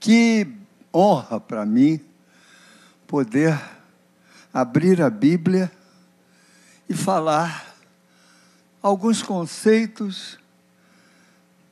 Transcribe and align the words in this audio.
Que 0.00 0.50
honra 0.92 1.38
para 1.38 1.66
mim 1.66 2.00
poder 3.06 3.60
abrir 4.52 5.02
a 5.02 5.10
Bíblia 5.10 5.70
e 6.88 6.94
falar 6.94 7.76
alguns 8.82 9.22
conceitos 9.22 10.38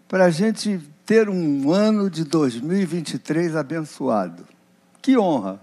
para 0.07 0.27
a 0.27 0.31
gente 0.31 0.79
ter 1.07 1.29
um 1.29 1.73
ano 1.73 2.11
de 2.11 2.23
2023 2.23 3.57
abençoado. 3.57 4.47
Que 5.01 5.17
honra! 5.17 5.61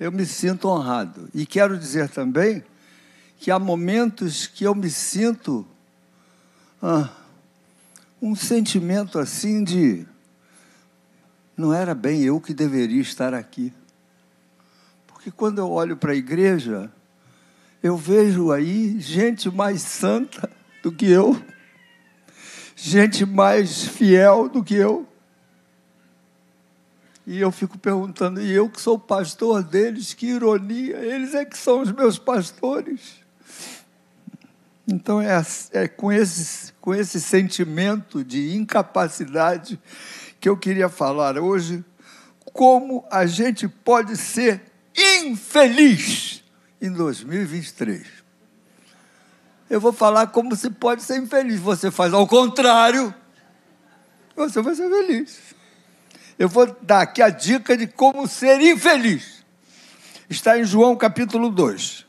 Eu 0.00 0.10
me 0.10 0.24
sinto 0.24 0.68
honrado. 0.68 1.28
E 1.34 1.44
quero 1.44 1.76
dizer 1.76 2.08
também 2.08 2.64
que 3.38 3.50
há 3.50 3.58
momentos 3.58 4.46
que 4.46 4.64
eu 4.64 4.74
me 4.74 4.90
sinto 4.90 5.66
ah, 6.82 7.10
um 8.22 8.34
sentimento 8.34 9.18
assim 9.18 9.62
de 9.62 10.06
não 11.58 11.74
era 11.74 11.92
bem 11.92 12.22
eu 12.22 12.40
que 12.40 12.54
deveria 12.54 13.02
estar 13.02 13.34
aqui. 13.34 13.72
Porque 15.08 15.28
quando 15.28 15.58
eu 15.58 15.68
olho 15.68 15.96
para 15.96 16.12
a 16.12 16.16
igreja, 16.16 16.88
eu 17.82 17.96
vejo 17.96 18.52
aí 18.52 19.00
gente 19.00 19.50
mais 19.50 19.82
santa 19.82 20.48
do 20.84 20.92
que 20.92 21.10
eu, 21.10 21.36
gente 22.76 23.26
mais 23.26 23.82
fiel 23.82 24.48
do 24.48 24.62
que 24.62 24.76
eu. 24.76 25.04
E 27.26 27.40
eu 27.40 27.50
fico 27.50 27.76
perguntando, 27.76 28.40
e 28.40 28.52
eu 28.52 28.70
que 28.70 28.80
sou 28.80 28.96
pastor 28.96 29.64
deles, 29.64 30.14
que 30.14 30.26
ironia, 30.26 30.96
eles 30.98 31.34
é 31.34 31.44
que 31.44 31.58
são 31.58 31.82
os 31.82 31.90
meus 31.90 32.18
pastores. 32.18 33.16
Então 34.86 35.20
é, 35.20 35.44
é 35.72 35.88
com, 35.88 36.12
esse, 36.12 36.72
com 36.80 36.94
esse 36.94 37.20
sentimento 37.20 38.22
de 38.22 38.56
incapacidade 38.56 39.78
que 40.40 40.48
eu 40.48 40.56
queria 40.56 40.88
falar 40.88 41.38
hoje 41.38 41.84
como 42.52 43.04
a 43.10 43.26
gente 43.26 43.68
pode 43.68 44.16
ser 44.16 44.60
infeliz 44.96 46.42
em 46.80 46.92
2023. 46.92 48.06
Eu 49.68 49.80
vou 49.80 49.92
falar 49.92 50.28
como 50.28 50.56
se 50.56 50.70
pode 50.70 51.02
ser 51.02 51.18
infeliz. 51.18 51.60
Você 51.60 51.90
faz 51.90 52.12
ao 52.14 52.26
contrário, 52.26 53.14
você 54.34 54.62
vai 54.62 54.74
ser 54.74 54.88
feliz. 54.88 55.38
Eu 56.38 56.48
vou 56.48 56.66
dar 56.82 57.02
aqui 57.02 57.20
a 57.20 57.28
dica 57.28 57.76
de 57.76 57.86
como 57.86 58.26
ser 58.26 58.60
infeliz. 58.60 59.44
Está 60.30 60.58
em 60.58 60.64
João 60.64 60.96
capítulo 60.96 61.50
2 61.50 62.08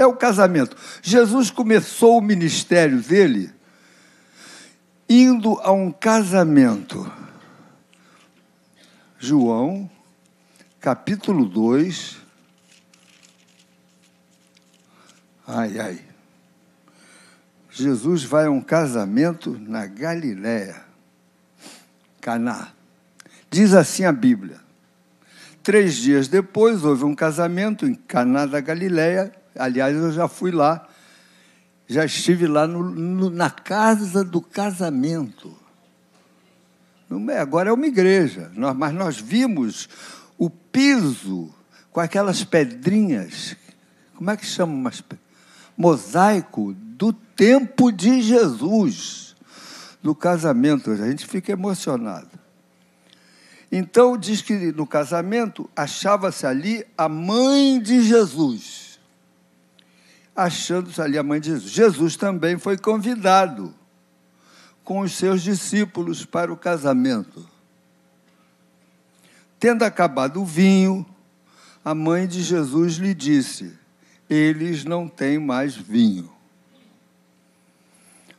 é 0.00 0.06
o 0.06 0.14
casamento. 0.14 0.76
Jesus 1.02 1.50
começou 1.50 2.18
o 2.18 2.22
ministério 2.22 3.00
dele 3.00 3.52
indo 5.08 5.60
a 5.62 5.70
um 5.70 5.92
casamento. 5.92 7.10
João, 9.20 9.88
capítulo 10.80 11.44
2. 11.44 12.16
Ai, 15.46 15.78
ai. 15.78 16.04
Jesus 17.70 18.24
vai 18.24 18.46
a 18.46 18.50
um 18.50 18.60
casamento 18.60 19.56
na 19.60 19.86
Galiléia, 19.86 20.82
Caná. 22.20 22.72
Diz 23.48 23.74
assim 23.74 24.04
a 24.04 24.12
Bíblia. 24.12 24.58
Três 25.62 25.96
dias 25.96 26.26
depois 26.26 26.82
houve 26.84 27.04
um 27.04 27.14
casamento 27.14 27.86
em 27.86 27.94
Caná 27.94 28.46
da 28.46 28.60
Galiléia 28.60 29.38
Aliás, 29.60 29.96
eu 29.96 30.12
já 30.12 30.28
fui 30.28 30.50
lá, 30.50 30.88
já 31.86 32.04
estive 32.04 32.46
lá 32.46 32.66
no, 32.66 32.82
no, 32.82 33.30
na 33.30 33.50
casa 33.50 34.24
do 34.24 34.40
casamento. 34.40 35.54
Agora 37.40 37.70
é 37.70 37.72
uma 37.72 37.86
igreja, 37.86 38.50
mas 38.76 38.94
nós 38.94 39.18
vimos 39.18 39.88
o 40.38 40.48
piso 40.48 41.52
com 41.90 42.00
aquelas 42.00 42.44
pedrinhas, 42.44 43.56
como 44.14 44.30
é 44.30 44.36
que 44.36 44.46
chama? 44.46 44.72
Umas, 44.72 45.02
mosaico 45.76 46.74
do 46.74 47.12
tempo 47.12 47.90
de 47.90 48.22
Jesus, 48.22 49.34
do 50.02 50.14
casamento. 50.14 50.92
A 50.92 50.96
gente 50.96 51.26
fica 51.26 51.52
emocionado. 51.52 52.38
Então, 53.72 54.16
diz 54.16 54.42
que 54.42 54.72
no 54.72 54.86
casamento 54.86 55.68
achava-se 55.74 56.46
ali 56.46 56.84
a 56.96 57.08
mãe 57.08 57.80
de 57.80 58.02
Jesus 58.02 58.90
achando-se 60.34 61.00
ali 61.00 61.18
a 61.18 61.22
mãe 61.22 61.40
de 61.40 61.50
Jesus. 61.50 61.70
Jesus 61.70 62.16
também 62.16 62.58
foi 62.58 62.78
convidado 62.78 63.74
com 64.84 65.00
os 65.00 65.16
seus 65.16 65.42
discípulos 65.42 66.24
para 66.24 66.52
o 66.52 66.56
casamento. 66.56 67.48
Tendo 69.58 69.82
acabado 69.82 70.40
o 70.40 70.44
vinho, 70.44 71.06
a 71.84 71.94
mãe 71.94 72.26
de 72.26 72.42
Jesus 72.42 72.94
lhe 72.94 73.14
disse: 73.14 73.78
Eles 74.28 74.84
não 74.84 75.08
têm 75.08 75.38
mais 75.38 75.76
vinho. 75.76 76.30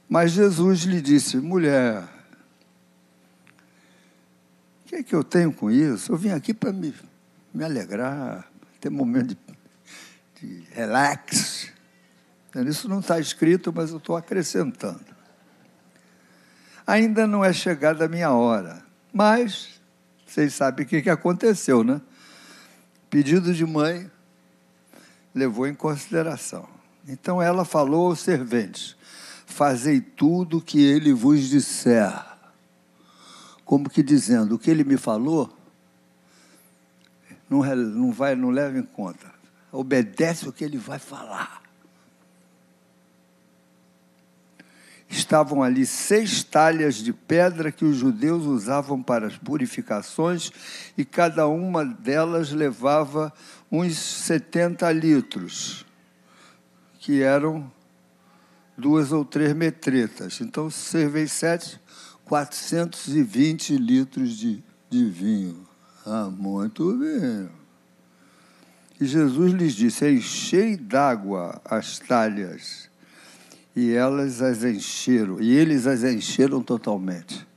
Mas 0.09 0.31
Jesus 0.31 0.81
lhe 0.81 0.99
disse: 0.99 1.37
Mulher, 1.37 2.03
o 4.81 4.87
que 4.87 4.95
é 4.95 5.03
que 5.03 5.15
eu 5.15 5.23
tenho 5.23 5.53
com 5.53 5.71
isso? 5.71 6.11
Eu 6.11 6.17
vim 6.17 6.31
aqui 6.31 6.53
para 6.53 6.73
me, 6.73 6.93
me 7.53 7.63
alegrar, 7.63 8.51
ter 8.79 8.89
um 8.89 8.95
momento 8.95 9.37
de, 10.35 10.47
de 10.47 10.67
relax. 10.71 11.71
Isso 12.67 12.89
não 12.89 12.99
está 12.99 13.19
escrito, 13.19 13.71
mas 13.73 13.91
eu 13.91 13.97
estou 13.97 14.17
acrescentando. 14.17 15.10
Ainda 16.85 17.27
não 17.27 17.43
é 17.43 17.53
chegada 17.53 18.05
a 18.05 18.07
minha 18.07 18.31
hora, 18.31 18.83
mas 19.13 19.81
vocês 20.25 20.53
sabem 20.53 20.85
o 20.85 20.87
que, 20.87 21.01
que 21.01 21.09
aconteceu, 21.09 21.83
né? 21.83 22.01
Pedido 23.09 23.53
de 23.53 23.65
mãe 23.65 24.09
levou 25.33 25.67
em 25.67 25.73
consideração. 25.73 26.67
Então 27.07 27.41
ela 27.41 27.65
falou 27.65 28.07
aos 28.07 28.19
serventes: 28.19 28.95
Fazei 29.45 29.99
tudo 29.99 30.57
o 30.57 30.61
que 30.61 30.81
ele 30.81 31.13
vos 31.13 31.49
disser. 31.49 32.13
Como 33.65 33.89
que 33.89 34.01
dizendo, 34.01 34.55
o 34.55 34.59
que 34.59 34.69
ele 34.69 34.83
me 34.83 34.97
falou, 34.97 35.49
não, 37.49 37.63
não, 37.63 38.11
vai, 38.11 38.35
não 38.35 38.49
leva 38.49 38.77
em 38.77 38.83
conta. 38.83 39.31
Obedece 39.71 40.47
o 40.47 40.53
que 40.53 40.63
ele 40.63 40.77
vai 40.77 40.99
falar. 40.99 41.60
Estavam 45.11 45.61
ali 45.61 45.85
seis 45.85 46.41
talhas 46.41 46.95
de 46.95 47.11
pedra 47.11 47.71
que 47.71 47.83
os 47.83 47.97
judeus 47.97 48.45
usavam 48.45 49.03
para 49.03 49.27
as 49.27 49.37
purificações, 49.37 50.51
e 50.97 51.03
cada 51.03 51.47
uma 51.47 51.83
delas 51.83 52.51
levava 52.51 53.31
uns 53.69 53.97
70 53.97 54.89
litros, 54.93 55.85
que 56.99 57.21
eram 57.21 57.69
duas 58.77 59.11
ou 59.11 59.25
três 59.25 59.53
metretas. 59.53 60.39
Então, 60.39 60.69
servei 60.69 61.27
sete, 61.27 61.79
420 62.25 63.75
litros 63.75 64.37
de, 64.37 64.63
de 64.89 65.05
vinho. 65.05 65.67
Ah, 66.05 66.29
muito 66.31 66.97
bem. 66.97 67.49
E 68.99 69.05
Jesus 69.05 69.53
lhes 69.53 69.73
disse: 69.73 70.09
Enchei 70.09 70.77
d'água 70.77 71.61
as 71.65 71.99
talhas 71.99 72.90
e 73.75 73.93
elas 73.93 74.41
as 74.41 74.63
encheram, 74.63 75.39
e 75.39 75.55
eles 75.55 75.87
as 75.87 76.03
encheram 76.03 76.61
totalmente. 76.61 77.47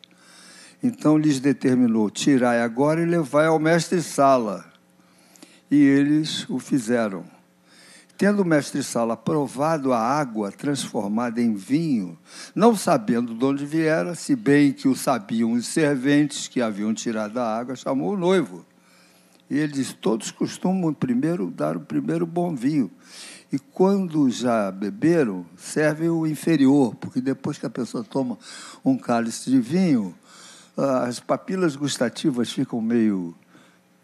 Então 0.82 1.16
lhes 1.16 1.40
determinou: 1.40 2.10
tirai 2.10 2.60
agora 2.60 3.00
e 3.00 3.06
levai 3.06 3.46
ao 3.46 3.58
mestre-sala. 3.58 4.64
E 5.70 5.76
eles 5.76 6.48
o 6.48 6.58
fizeram. 6.58 7.24
Tendo 8.16 8.42
o 8.42 8.44
mestre-sala 8.44 9.16
provado 9.16 9.92
a 9.92 9.98
água 9.98 10.52
transformada 10.52 11.40
em 11.40 11.54
vinho, 11.54 12.16
não 12.54 12.76
sabendo 12.76 13.34
de 13.34 13.44
onde 13.44 13.66
viera, 13.66 14.14
se 14.14 14.36
bem 14.36 14.72
que 14.72 14.86
o 14.86 14.94
sabiam 14.94 15.52
os 15.52 15.66
serventes 15.66 16.46
que 16.46 16.62
haviam 16.62 16.94
tirado 16.94 17.38
a 17.38 17.58
água, 17.58 17.74
chamou 17.74 18.12
o 18.12 18.16
noivo. 18.16 18.64
E 19.48 19.58
ele 19.58 19.72
disse: 19.72 19.94
Todos 19.94 20.30
costumam 20.30 20.92
primeiro 20.92 21.50
dar 21.50 21.76
o 21.76 21.80
primeiro 21.80 22.26
bom 22.26 22.54
vinho. 22.54 22.90
E 23.52 23.58
quando 23.58 24.28
já 24.30 24.70
beberam, 24.70 25.46
servem 25.56 26.08
o 26.08 26.26
inferior, 26.26 26.94
porque 26.96 27.20
depois 27.20 27.56
que 27.58 27.66
a 27.66 27.70
pessoa 27.70 28.02
toma 28.02 28.36
um 28.84 28.96
cálice 28.98 29.50
de 29.50 29.60
vinho, 29.60 30.14
as 30.76 31.20
papilas 31.20 31.76
gustativas 31.76 32.50
ficam 32.50 32.80
meio 32.80 33.34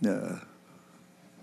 é, 0.06 0.38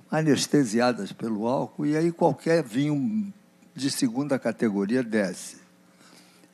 anestesiadas 0.10 1.12
pelo 1.12 1.48
álcool, 1.48 1.86
e 1.86 1.98
aí 1.98 2.12
qualquer 2.12 2.64
vinho 2.64 3.34
de 3.76 3.92
segunda 3.92 4.40
categoria 4.40 5.04
desce. 5.04 5.67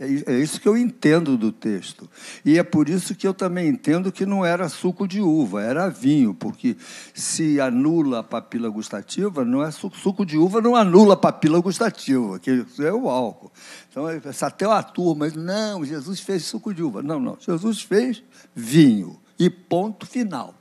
É, 0.03 0.33
é 0.33 0.39
isso 0.39 0.59
que 0.59 0.67
eu 0.67 0.77
entendo 0.77 1.37
do 1.37 1.51
texto. 1.51 2.09
E 2.43 2.59
é 2.59 2.63
por 2.63 2.89
isso 2.89 3.15
que 3.15 3.25
eu 3.25 3.33
também 3.33 3.69
entendo 3.69 4.11
que 4.11 4.25
não 4.25 4.45
era 4.45 4.67
suco 4.67 5.07
de 5.07 5.21
uva, 5.21 5.61
era 5.63 5.89
vinho, 5.89 6.33
porque 6.33 6.75
se 7.13 7.59
anula 7.59 8.19
a 8.19 8.23
papila 8.23 8.69
gustativa, 8.69 9.45
não 9.45 9.63
é 9.63 9.71
suco, 9.71 9.97
suco 9.97 10.25
de 10.25 10.37
uva 10.37 10.61
não 10.61 10.75
anula 10.75 11.13
a 11.13 11.17
papila 11.17 11.59
gustativa, 11.61 12.37
que 12.39 12.65
é 12.79 12.91
o 12.91 13.09
álcool. 13.09 13.51
Então, 13.89 14.05
até 14.41 14.65
a 14.65 14.83
turma, 14.83 15.29
não, 15.29 15.85
Jesus 15.85 16.19
fez 16.19 16.43
suco 16.43 16.73
de 16.73 16.83
uva. 16.83 17.01
Não, 17.01 17.19
não, 17.19 17.37
Jesus 17.39 17.81
fez 17.81 18.21
vinho. 18.53 19.19
E 19.39 19.49
ponto 19.49 20.05
final. 20.05 20.53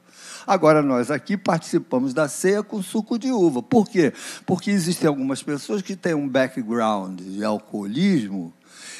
Agora, 0.47 0.83
nós 0.83 1.11
aqui 1.11 1.37
participamos 1.37 2.13
da 2.13 2.29
ceia 2.29 2.63
com 2.63 2.83
suco 2.83 3.19
de 3.19 3.31
uva. 3.31 3.63
Por 3.63 3.89
quê? 3.89 4.13
Porque 4.45 4.71
existem 4.71 5.07
algumas 5.07 5.43
pessoas 5.43 5.83
que 5.83 5.95
têm 5.95 6.15
um 6.15 6.29
background 6.29 7.21
de 7.21 7.45
alcoolismo 7.45 8.53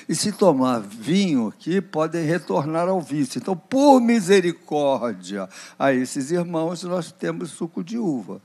e, 0.09 0.15
se 0.15 0.33
tomar 0.33 0.81
vinho 0.81 1.49
aqui, 1.49 1.81
podem 1.81 2.25
retornar 2.25 2.89
ao 2.89 3.01
vício. 3.01 3.39
Então, 3.39 3.57
por 3.57 4.01
misericórdia 4.01 5.49
a 5.79 5.93
esses 5.93 6.31
irmãos, 6.31 6.83
nós 6.83 7.13
temos 7.13 7.51
suco 7.51 7.83
de 7.83 7.99
uva. 7.99 8.41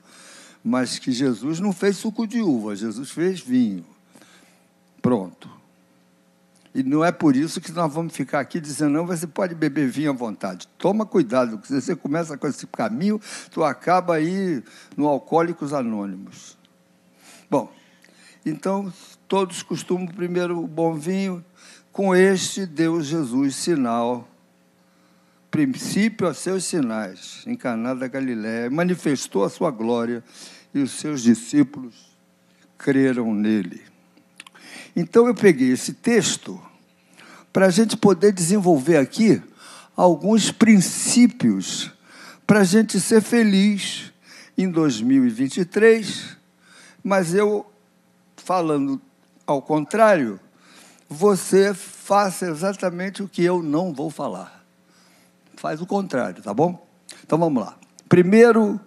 Mas 0.64 1.00
que 1.00 1.12
Jesus 1.12 1.60
não 1.60 1.72
fez 1.72 1.98
suco 1.98 2.28
de 2.28 2.42
uva, 2.42 2.76
Jesus 2.76 3.12
fez 3.12 3.40
vinho. 3.40 3.86
Pronto. 5.02 5.58
E 6.78 6.84
não 6.84 7.04
é 7.04 7.12
por 7.12 7.36
isso 7.36 7.60
que 7.60 7.72
nós 7.72 7.92
vamos 7.92 8.14
ficar 8.14 8.40
aqui 8.40 8.60
dizendo, 8.60 8.92
não, 8.92 9.08
você 9.08 9.26
pode 9.26 9.56
beber 9.56 9.90
vinho 9.90 10.12
à 10.12 10.14
vontade. 10.14 10.68
Toma 10.78 11.08
cuidado, 11.08 11.58
porque 11.58 11.68
se 11.68 11.82
você 11.82 11.96
começa 11.96 12.38
com 12.38 12.48
esse 12.48 12.68
caminho, 12.68 13.20
tu 13.50 13.64
acaba 13.64 14.14
aí 14.16 14.64
no 14.96 15.08
Alcoólicos 15.08 15.74
Anônimos. 15.74 16.56
Bom, 17.50 17.72
então 18.46 18.92
todos 19.28 19.62
costumam 19.64 20.08
primeiro 20.08 20.62
o 20.62 20.68
bom 20.68 20.96
vinho, 20.96 21.44
com 21.92 22.16
este 22.16 22.66
deu 22.66 23.02
Jesus 23.02 23.56
sinal, 23.56 24.28
princípio 25.50 26.28
a 26.28 26.34
seus 26.34 26.66
sinais, 26.66 27.46
Caná 27.60 27.94
da 27.94 28.08
Galiléia, 28.08 28.70
manifestou 28.70 29.44
a 29.44 29.50
sua 29.50 29.72
glória 29.72 30.24
e 30.74 30.80
os 30.80 30.92
seus 30.92 31.22
discípulos 31.22 31.96
creram 32.78 33.34
nele. 33.34 33.82
Então 34.96 35.28
eu 35.28 35.34
peguei 35.34 35.72
esse 35.72 35.94
texto 35.94 36.62
para 37.52 37.66
a 37.68 37.70
gente 37.70 37.98
poder 37.98 38.32
desenvolver 38.32 38.98
aqui 38.98 39.42
alguns 39.96 40.52
princípios 40.52 41.92
para 42.46 42.60
a 42.60 42.64
gente 42.64 43.00
ser 43.00 43.22
feliz 43.22 44.14
em 44.58 44.70
2023, 44.70 46.38
mas 47.04 47.34
eu, 47.34 47.66
falando 48.48 49.02
ao 49.46 49.62
contrário, 49.62 50.40
você 51.10 51.74
faça 51.74 52.46
exatamente 52.46 53.22
o 53.22 53.28
que 53.28 53.44
eu 53.44 53.62
não 53.62 53.94
vou 53.94 54.10
falar. 54.10 54.64
Faz 55.58 55.82
o 55.82 55.86
contrário, 55.86 56.42
tá 56.42 56.54
bom? 56.54 56.88
Então 57.26 57.38
vamos 57.38 57.62
lá. 57.62 57.78
Primeiro, 58.08 58.80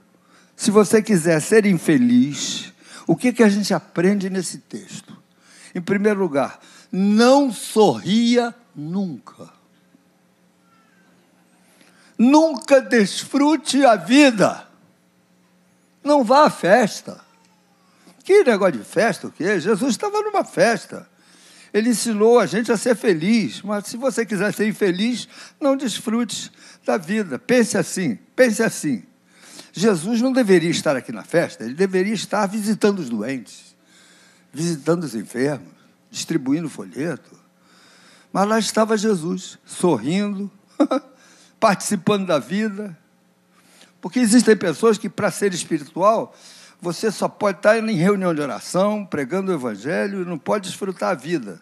se 0.56 0.70
você 0.70 1.02
quiser 1.02 1.42
ser 1.42 1.66
infeliz, 1.66 2.72
o 3.06 3.14
que, 3.14 3.34
que 3.34 3.42
a 3.42 3.50
gente 3.50 3.74
aprende 3.74 4.30
nesse 4.30 4.56
texto? 4.56 5.14
Em 5.74 5.82
primeiro 5.82 6.20
lugar, 6.20 6.58
não 6.90 7.52
sorria 7.52 8.54
nunca. 8.74 9.50
Nunca 12.16 12.80
desfrute 12.80 13.84
a 13.84 13.94
vida. 13.94 14.66
Não 16.02 16.24
vá 16.24 16.46
à 16.46 16.50
festa. 16.50 17.28
Que 18.24 18.44
negócio 18.44 18.78
de 18.78 18.84
festa 18.84 19.26
o 19.26 19.32
quê? 19.32 19.60
Jesus 19.60 19.92
estava 19.92 20.20
numa 20.22 20.44
festa. 20.44 21.08
Ele 21.72 21.90
ensinou 21.90 22.38
a 22.38 22.46
gente 22.46 22.70
a 22.72 22.76
ser 22.76 22.96
feliz, 22.96 23.62
mas 23.62 23.86
se 23.86 23.96
você 23.96 24.26
quiser 24.26 24.52
ser 24.52 24.66
infeliz, 24.66 25.28
não 25.60 25.76
desfrute 25.76 26.50
da 26.84 26.96
vida. 26.96 27.38
Pense 27.38 27.78
assim, 27.78 28.16
pense 28.34 28.62
assim. 28.62 29.04
Jesus 29.72 30.20
não 30.20 30.32
deveria 30.32 30.70
estar 30.70 30.96
aqui 30.96 31.12
na 31.12 31.22
festa, 31.22 31.64
ele 31.64 31.74
deveria 31.74 32.12
estar 32.12 32.44
visitando 32.46 32.98
os 32.98 33.08
doentes, 33.08 33.76
visitando 34.52 35.04
os 35.04 35.14
enfermos, 35.14 35.68
distribuindo 36.10 36.68
folheto. 36.68 37.38
Mas 38.32 38.48
lá 38.48 38.58
estava 38.58 38.96
Jesus, 38.96 39.58
sorrindo, 39.64 40.50
participando 41.60 42.26
da 42.26 42.38
vida. 42.38 42.96
Porque 44.00 44.18
existem 44.18 44.56
pessoas 44.56 44.98
que, 44.98 45.08
para 45.08 45.30
ser 45.30 45.52
espiritual, 45.52 46.34
você 46.80 47.10
só 47.10 47.28
pode 47.28 47.58
estar 47.58 47.78
em 47.78 47.96
reunião 47.96 48.34
de 48.34 48.40
oração, 48.40 49.04
pregando 49.04 49.52
o 49.52 49.54
evangelho, 49.54 50.22
e 50.22 50.24
não 50.24 50.38
pode 50.38 50.68
desfrutar 50.68 51.10
a 51.10 51.14
vida. 51.14 51.60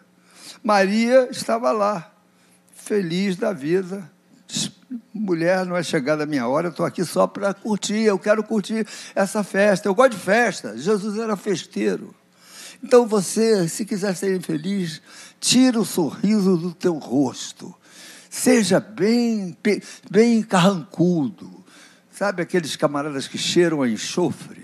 Maria 0.63 1.27
estava 1.29 1.71
lá, 1.71 2.11
feliz 2.73 3.35
da 3.35 3.51
vida. 3.51 4.09
Mulher, 5.13 5.65
não 5.65 5.75
é 5.75 5.83
chegada 5.83 6.23
a 6.23 6.25
minha 6.25 6.47
hora, 6.47 6.67
eu 6.67 6.71
estou 6.71 6.85
aqui 6.85 7.05
só 7.05 7.27
para 7.27 7.53
curtir, 7.53 8.01
eu 8.01 8.17
quero 8.17 8.43
curtir 8.43 8.87
essa 9.13 9.43
festa. 9.43 9.87
Eu 9.87 9.93
gosto 9.93 10.11
de 10.11 10.17
festa. 10.17 10.77
Jesus 10.77 11.19
era 11.19 11.35
festeiro. 11.35 12.15
Então 12.83 13.05
você, 13.05 13.67
se 13.67 13.85
quiser 13.85 14.15
ser 14.15 14.35
infeliz, 14.35 15.01
tira 15.39 15.79
o 15.79 15.85
sorriso 15.85 16.57
do 16.57 16.73
teu 16.73 16.95
rosto. 16.95 17.75
Seja 18.29 18.79
bem, 18.79 19.57
bem 20.09 20.41
carrancudo. 20.41 21.63
Sabe 22.11 22.41
aqueles 22.41 22.75
camaradas 22.75 23.27
que 23.27 23.37
cheiram 23.37 23.81
a 23.81 23.89
enxofre? 23.89 24.58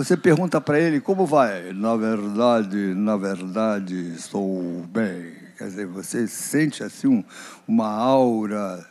Você 0.00 0.16
pergunta 0.16 0.58
para 0.62 0.80
ele 0.80 0.98
como 0.98 1.26
vai? 1.26 1.74
Na 1.74 1.94
verdade, 1.94 2.74
na 2.94 3.18
verdade, 3.18 4.14
estou 4.16 4.82
bem. 4.88 5.34
Quer 5.58 5.64
dizer, 5.64 5.86
você 5.86 6.26
sente 6.26 6.82
assim 6.82 7.06
um, 7.06 7.24
uma 7.68 7.86
aura 7.86 8.82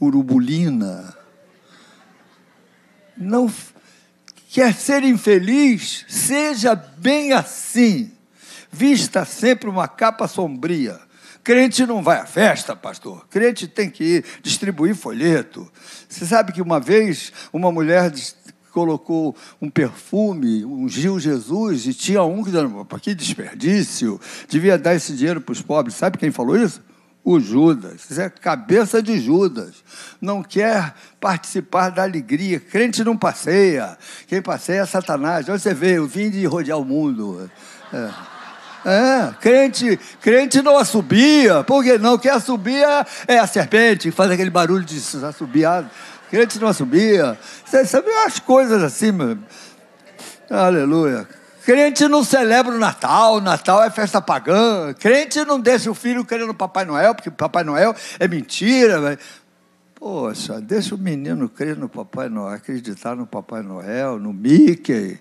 urubulina. 0.00 1.16
Não 3.16 3.48
quer 4.50 4.74
ser 4.74 5.04
infeliz, 5.04 6.04
seja 6.08 6.74
bem 6.74 7.32
assim. 7.32 8.10
Vista 8.68 9.24
sempre 9.24 9.70
uma 9.70 9.86
capa 9.86 10.26
sombria. 10.26 10.98
Crente 11.44 11.86
não 11.86 12.02
vai 12.02 12.18
à 12.18 12.26
festa, 12.26 12.74
pastor. 12.74 13.28
Crente 13.30 13.68
tem 13.68 13.88
que 13.88 14.02
ir 14.02 14.24
distribuir 14.42 14.96
folheto. 14.96 15.70
Você 16.08 16.26
sabe 16.26 16.52
que 16.52 16.60
uma 16.60 16.80
vez 16.80 17.32
uma 17.52 17.70
mulher 17.70 18.12
colocou 18.78 19.34
um 19.60 19.68
perfume, 19.68 20.64
ungiu 20.64 21.18
Jesus, 21.18 21.86
e 21.86 21.92
tinha 21.92 22.22
um 22.22 22.44
que 22.44 22.50
dizia, 22.50 22.68
que 23.00 23.14
desperdício, 23.14 24.20
devia 24.48 24.78
dar 24.78 24.94
esse 24.94 25.14
dinheiro 25.14 25.40
para 25.40 25.52
os 25.52 25.60
pobres. 25.60 25.96
Sabe 25.96 26.16
quem 26.16 26.30
falou 26.30 26.56
isso? 26.56 26.80
o 27.24 27.38
Judas. 27.38 28.08
Isso 28.08 28.20
é 28.20 28.30
cabeça 28.30 29.02
de 29.02 29.20
Judas. 29.20 29.84
Não 30.18 30.42
quer 30.42 30.94
participar 31.20 31.90
da 31.90 32.04
alegria. 32.04 32.58
Crente 32.58 33.04
não 33.04 33.18
passeia. 33.18 33.98
Quem 34.26 34.40
passeia 34.40 34.80
é 34.80 34.86
Satanás. 34.86 35.46
Onde 35.46 35.60
você 35.60 35.74
vê? 35.74 35.98
Eu 35.98 36.06
vim 36.06 36.30
de 36.30 36.46
rodear 36.46 36.78
o 36.78 36.84
mundo. 36.84 37.50
É. 37.92 38.38
É, 38.84 39.34
crente, 39.40 39.98
crente 40.20 40.62
não 40.62 40.78
assobia, 40.78 41.64
porque 41.64 41.98
não, 41.98 42.16
quem 42.16 42.30
assobia 42.30 43.04
é 43.26 43.38
a 43.38 43.46
serpente, 43.46 44.10
faz 44.10 44.30
aquele 44.30 44.50
barulho 44.50 44.84
de 44.84 44.98
assobiado. 45.26 45.90
Crente 46.30 46.58
não 46.58 46.68
assobia. 46.68 47.38
Você 47.64 47.84
sabe 47.84 48.10
as 48.26 48.38
coisas 48.38 48.82
assim, 48.82 49.12
meu. 49.12 49.38
Aleluia. 50.50 51.26
Crente 51.64 52.08
não 52.08 52.24
celebra 52.24 52.74
o 52.74 52.78
Natal, 52.78 53.42
Natal 53.42 53.82
é 53.82 53.90
festa 53.90 54.22
pagã. 54.22 54.94
Crente 54.94 55.44
não 55.44 55.60
deixa 55.60 55.90
o 55.90 55.94
filho 55.94 56.24
querendo 56.24 56.54
Papai 56.54 56.86
Noel, 56.86 57.14
porque 57.14 57.30
Papai 57.30 57.62
Noel 57.62 57.94
é 58.18 58.26
mentira. 58.26 59.00
Véio. 59.00 59.18
Poxa, 59.94 60.60
deixa 60.60 60.94
o 60.94 60.98
menino 60.98 61.48
crer 61.48 61.76
no 61.76 61.88
Papai 61.88 62.28
Noel, 62.28 62.54
acreditar 62.54 63.14
no 63.14 63.26
Papai 63.26 63.62
Noel, 63.62 64.18
no 64.18 64.32
Mickey, 64.32 65.20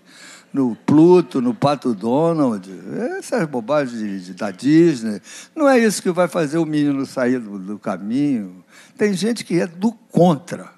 no 0.54 0.74
Pluto, 0.86 1.42
no 1.42 1.54
Pato 1.54 1.94
Donald. 1.94 2.72
Essas 3.18 3.46
bobagens 3.46 4.00
de, 4.00 4.22
de, 4.28 4.34
da 4.34 4.50
Disney. 4.50 5.22
Não 5.54 5.68
é 5.68 5.78
isso 5.80 6.02
que 6.02 6.12
vai 6.12 6.30
fazer 6.30 6.60
o 6.60 6.66
menino 6.66 7.06
sair 7.06 7.40
do, 7.40 7.60
do 7.60 7.78
caminho. 7.78 8.64
Tem 8.98 9.14
gente 9.14 9.44
que 9.44 9.60
é 9.60 9.68
do 9.68 9.92
contra. 9.92 10.77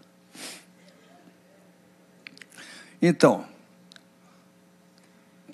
Então, 3.01 3.45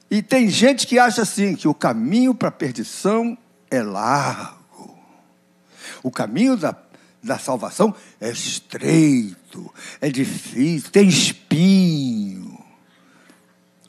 e 0.09 0.21
tem 0.21 0.49
gente 0.49 0.87
que 0.87 0.99
acha 0.99 1.23
assim, 1.23 1.55
que 1.55 1.67
o 1.67 1.73
caminho 1.73 2.33
para 2.33 2.49
a 2.49 2.51
perdição 2.51 3.37
é 3.69 3.81
largo. 3.81 4.97
O 6.03 6.11
caminho 6.11 6.55
da, 6.55 6.75
da 7.21 7.39
salvação 7.39 7.93
é 8.21 8.29
estreito, 8.29 9.73
é 9.99 10.09
difícil, 10.09 10.91
tem 10.91 11.07
espinho. 11.07 12.63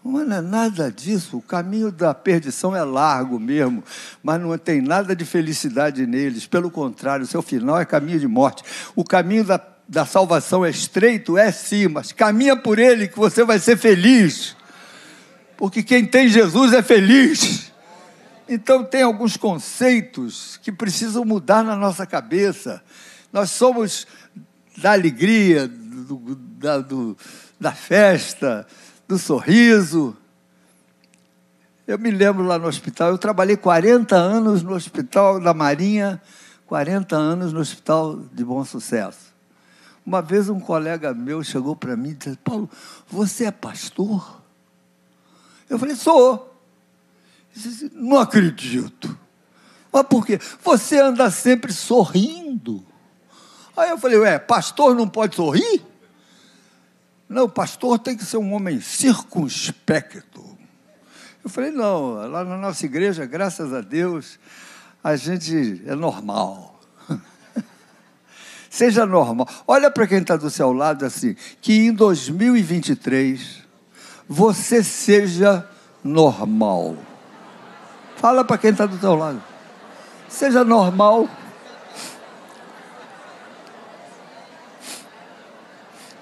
Não 0.03 0.21
é 0.21 0.41
nada 0.41 0.91
disso. 0.91 1.37
O 1.37 1.43
caminho 1.43 1.91
da 1.91 2.15
perdição 2.15 2.75
é 2.75 2.83
largo 2.83 3.39
mesmo, 3.39 3.83
mas 4.23 4.41
não 4.41 4.57
tem 4.57 4.81
nada 4.81 5.17
de 5.17 5.25
felicidade 5.25 6.07
neles. 6.07 6.47
Pelo 6.47 6.71
contrário, 6.71 7.25
o 7.25 7.29
seu 7.29 7.43
final 7.43 7.79
é 7.79 7.85
caminho 7.85 8.21
de 8.21 8.29
morte. 8.29 8.63
O 8.95 9.03
caminho 9.03 9.45
da, 9.45 9.59
da 9.89 10.05
salvação 10.05 10.65
é 10.65 10.71
estreito, 10.71 11.39
é 11.39 11.51
sim, 11.53 11.89
mas 11.89 12.13
caminha 12.13 12.57
por 12.57 12.79
ele 12.79 13.09
que 13.09 13.19
você 13.19 13.45
vai 13.45 13.59
ser 13.59 13.77
feliz 13.77 14.57
porque 15.57 15.83
quem 15.83 16.05
tem 16.05 16.29
Jesus 16.29 16.73
é 16.73 16.83
feliz. 16.83 17.73
Então, 18.49 18.85
tem 18.85 19.03
alguns 19.03 19.37
conceitos 19.37 20.59
que 20.63 20.71
precisam 20.71 21.25
mudar 21.25 21.65
na 21.65 21.75
nossa 21.75 22.07
cabeça. 22.07 22.83
Nós 23.33 23.51
somos 23.51 24.07
da 24.77 24.93
alegria, 24.93 25.67
do, 25.67 26.37
da, 26.59 26.79
do, 26.79 27.17
da 27.59 27.73
festa, 27.73 28.67
do 29.09 29.19
sorriso. 29.19 30.17
Eu 31.87 31.99
me 31.99 32.11
lembro 32.11 32.45
lá 32.45 32.59
no 32.59 32.69
hospital, 32.69 33.11
eu 33.11 33.19
trabalhei 33.19 33.57
40 33.57 34.15
anos 34.15 34.63
no 34.63 34.75
Hospital 34.75 35.41
da 35.41 35.55
Marinha, 35.55 36.21
40 36.67 37.17
anos 37.17 37.53
no 37.53 37.61
Hospital 37.61 38.21
de 38.33 38.45
Bom 38.45 38.65
Sucesso. 38.65 39.26
Uma 40.07 40.23
vez 40.23 40.49
um 40.49 40.61
colega 40.61 41.13
meu 41.13 41.43
chegou 41.43 41.75
para 41.75 41.97
mim 41.97 42.11
e 42.11 42.15
disse: 42.15 42.37
Paulo, 42.37 42.71
você 43.09 43.47
é 43.47 43.51
pastor? 43.51 44.41
Eu 45.69 45.81
falei: 45.81 45.97
sou. 45.97 46.55
Ele 47.53 47.63
disse, 47.63 47.91
não 47.93 48.19
acredito. 48.19 49.19
Mas 49.93 50.07
por 50.07 50.25
quê? 50.25 50.39
Você 50.63 51.01
anda 51.01 51.29
sempre 51.31 51.73
sorrindo. 51.73 52.87
Aí 53.77 53.91
eu 53.91 53.99
falei: 53.99 54.19
ué, 54.19 54.39
pastor 54.39 54.95
não 54.95 55.09
pode 55.09 55.35
sorrir? 55.35 55.85
Não, 57.29 57.49
pastor 57.49 57.99
tem 57.99 58.17
que 58.17 58.25
ser 58.25 58.37
um 58.37 58.53
homem 58.53 58.81
circunspecto. 58.81 60.57
Eu 61.43 61.51
falei: 61.51 61.73
não, 61.73 62.29
lá 62.29 62.45
na 62.45 62.57
nossa 62.57 62.87
igreja, 62.87 63.27
graças 63.27 63.73
a 63.73 63.81
Deus, 63.81 64.39
a 65.03 65.17
gente 65.17 65.83
é 65.85 65.97
normal. 65.97 66.76
Seja 68.77 69.07
normal. 69.07 69.49
Olha 69.67 69.91
para 69.91 70.07
quem 70.07 70.19
está 70.19 70.37
do 70.37 70.51
seu 70.51 70.71
lado 70.71 71.07
assim, 71.07 71.35
que 71.63 71.87
em 71.87 71.95
2023 71.95 73.63
você 74.29 74.85
seja 74.85 75.67
normal. 76.05 76.95
Fala 78.17 78.45
para 78.45 78.59
quem 78.59 78.73
está 78.73 78.85
do 78.85 78.99
seu 78.99 79.15
lado. 79.15 79.43
Seja 80.29 80.63
normal. 80.63 81.27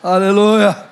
Aleluia. 0.01 0.87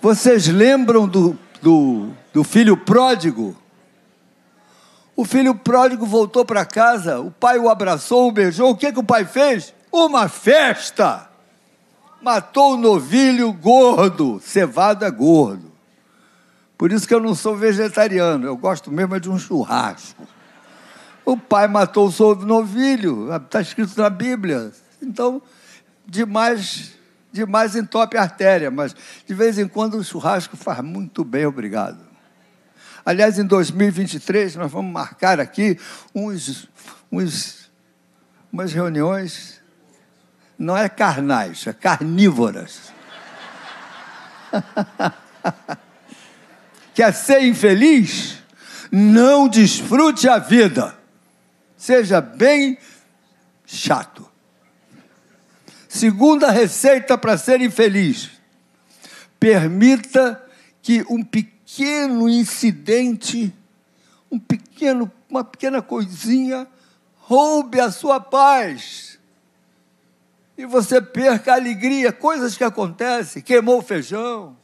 Vocês 0.00 0.48
lembram 0.48 1.06
do, 1.06 1.38
do, 1.60 2.12
do 2.32 2.42
filho 2.42 2.78
pródigo? 2.78 3.62
O 5.16 5.24
filho 5.24 5.54
pródigo 5.54 6.04
voltou 6.04 6.44
para 6.44 6.64
casa, 6.64 7.20
o 7.20 7.30
pai 7.30 7.58
o 7.58 7.68
abraçou, 7.68 8.28
o 8.28 8.32
beijou. 8.32 8.70
O 8.70 8.76
que, 8.76 8.92
que 8.92 8.98
o 8.98 9.04
pai 9.04 9.24
fez? 9.24 9.72
Uma 9.92 10.28
festa. 10.28 11.28
Matou 12.20 12.74
o 12.74 12.76
novilho 12.76 13.52
gordo, 13.52 14.40
cevado 14.40 15.04
é 15.04 15.10
gordo. 15.10 15.72
Por 16.76 16.90
isso 16.90 17.06
que 17.06 17.14
eu 17.14 17.20
não 17.20 17.34
sou 17.34 17.56
vegetariano, 17.56 18.46
eu 18.46 18.56
gosto 18.56 18.90
mesmo 18.90 19.18
de 19.20 19.30
um 19.30 19.38
churrasco. 19.38 20.26
O 21.24 21.36
pai 21.36 21.68
matou 21.68 22.08
o 22.10 22.34
novilho, 22.34 23.34
está 23.34 23.60
escrito 23.60 23.96
na 23.96 24.10
Bíblia. 24.10 24.72
Então, 25.00 25.40
demais, 26.04 26.92
demais 27.32 27.76
entope 27.76 28.16
a 28.16 28.22
artéria, 28.22 28.70
mas 28.70 28.94
de 29.26 29.32
vez 29.32 29.58
em 29.58 29.68
quando 29.68 29.94
o 29.94 30.04
churrasco 30.04 30.56
faz 30.56 30.80
muito 30.80 31.24
bem, 31.24 31.46
obrigado. 31.46 32.13
Aliás, 33.06 33.38
em 33.38 33.44
2023, 33.44 34.56
nós 34.56 34.72
vamos 34.72 34.90
marcar 34.90 35.38
aqui 35.38 35.78
uns, 36.14 36.66
uns, 37.12 37.70
umas 38.50 38.72
reuniões, 38.72 39.60
não 40.58 40.74
é 40.74 40.88
carnais, 40.88 41.66
é 41.66 41.72
carnívoras. 41.74 42.92
Quer 46.94 47.12
ser 47.12 47.42
infeliz? 47.42 48.38
Não 48.90 49.48
desfrute 49.48 50.26
a 50.26 50.38
vida. 50.38 50.96
Seja 51.76 52.22
bem 52.22 52.78
chato. 53.66 54.26
Segunda 55.88 56.50
receita 56.50 57.18
para 57.18 57.36
ser 57.36 57.60
infeliz: 57.60 58.30
permita 59.38 60.42
que 60.80 61.04
um 61.10 61.22
pequeno 61.22 61.53
pequeno 61.74 62.28
incidente, 62.28 63.52
um 64.30 64.38
pequeno, 64.38 65.10
uma 65.28 65.42
pequena 65.42 65.82
coisinha, 65.82 66.68
roube 67.16 67.80
a 67.80 67.90
sua 67.90 68.20
paz. 68.20 69.18
E 70.56 70.64
você 70.64 71.00
perca 71.00 71.52
a 71.52 71.56
alegria, 71.56 72.12
coisas 72.12 72.56
que 72.56 72.62
acontecem, 72.62 73.42
queimou 73.42 73.78
o 73.78 73.82
feijão. 73.82 74.56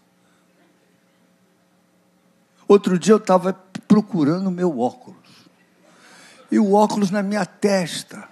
Outro 2.69 2.97
dia 2.97 3.15
eu 3.15 3.19
estava 3.19 3.53
procurando 3.89 4.47
o 4.47 4.53
meu 4.53 4.79
óculos. 4.79 5.19
E 6.49 6.61
o 6.61 6.73
óculos 6.73 7.11
na 7.11 7.25
minha 7.25 7.45
testa. 7.45 8.29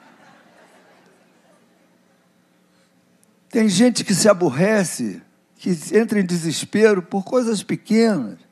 Tem 3.49 3.69
gente 3.69 4.05
que 4.05 4.15
se 4.15 4.29
aborrece, 4.29 5.21
que 5.57 5.71
entra 5.93 6.21
em 6.21 6.25
desespero 6.25 7.03
por 7.03 7.25
coisas 7.25 7.61
pequenas. 7.65 8.48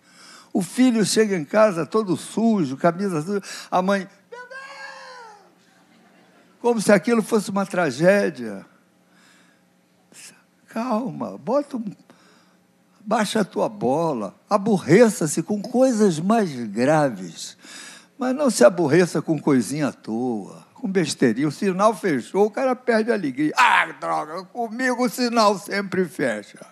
O 0.56 0.62
filho 0.62 1.04
chega 1.04 1.36
em 1.36 1.44
casa 1.44 1.84
todo 1.84 2.16
sujo, 2.16 2.78
camisa 2.78 3.20
suja. 3.20 3.42
A 3.70 3.82
mãe, 3.82 4.08
meu 4.32 4.40
Deus! 4.40 4.58
Como 6.62 6.80
se 6.80 6.90
aquilo 6.90 7.22
fosse 7.22 7.50
uma 7.50 7.66
tragédia. 7.66 8.64
Calma, 10.66 11.36
bota 11.36 11.76
um, 11.76 11.84
baixa 13.04 13.40
a 13.40 13.44
tua 13.44 13.68
bola, 13.68 14.34
aborreça-se 14.48 15.42
com 15.42 15.60
coisas 15.60 16.18
mais 16.18 16.50
graves, 16.68 17.58
mas 18.16 18.34
não 18.34 18.48
se 18.48 18.64
aborreça 18.64 19.20
com 19.20 19.38
coisinha 19.38 19.88
à 19.88 19.92
toa, 19.92 20.66
com 20.72 20.88
besteirinha. 20.88 21.48
O 21.48 21.52
sinal 21.52 21.94
fechou, 21.94 22.46
o 22.46 22.50
cara 22.50 22.74
perde 22.74 23.10
a 23.10 23.14
alegria. 23.14 23.52
Ah, 23.58 23.92
droga, 24.00 24.42
comigo 24.44 25.04
o 25.04 25.10
sinal 25.10 25.58
sempre 25.58 26.06
fecha. 26.06 26.64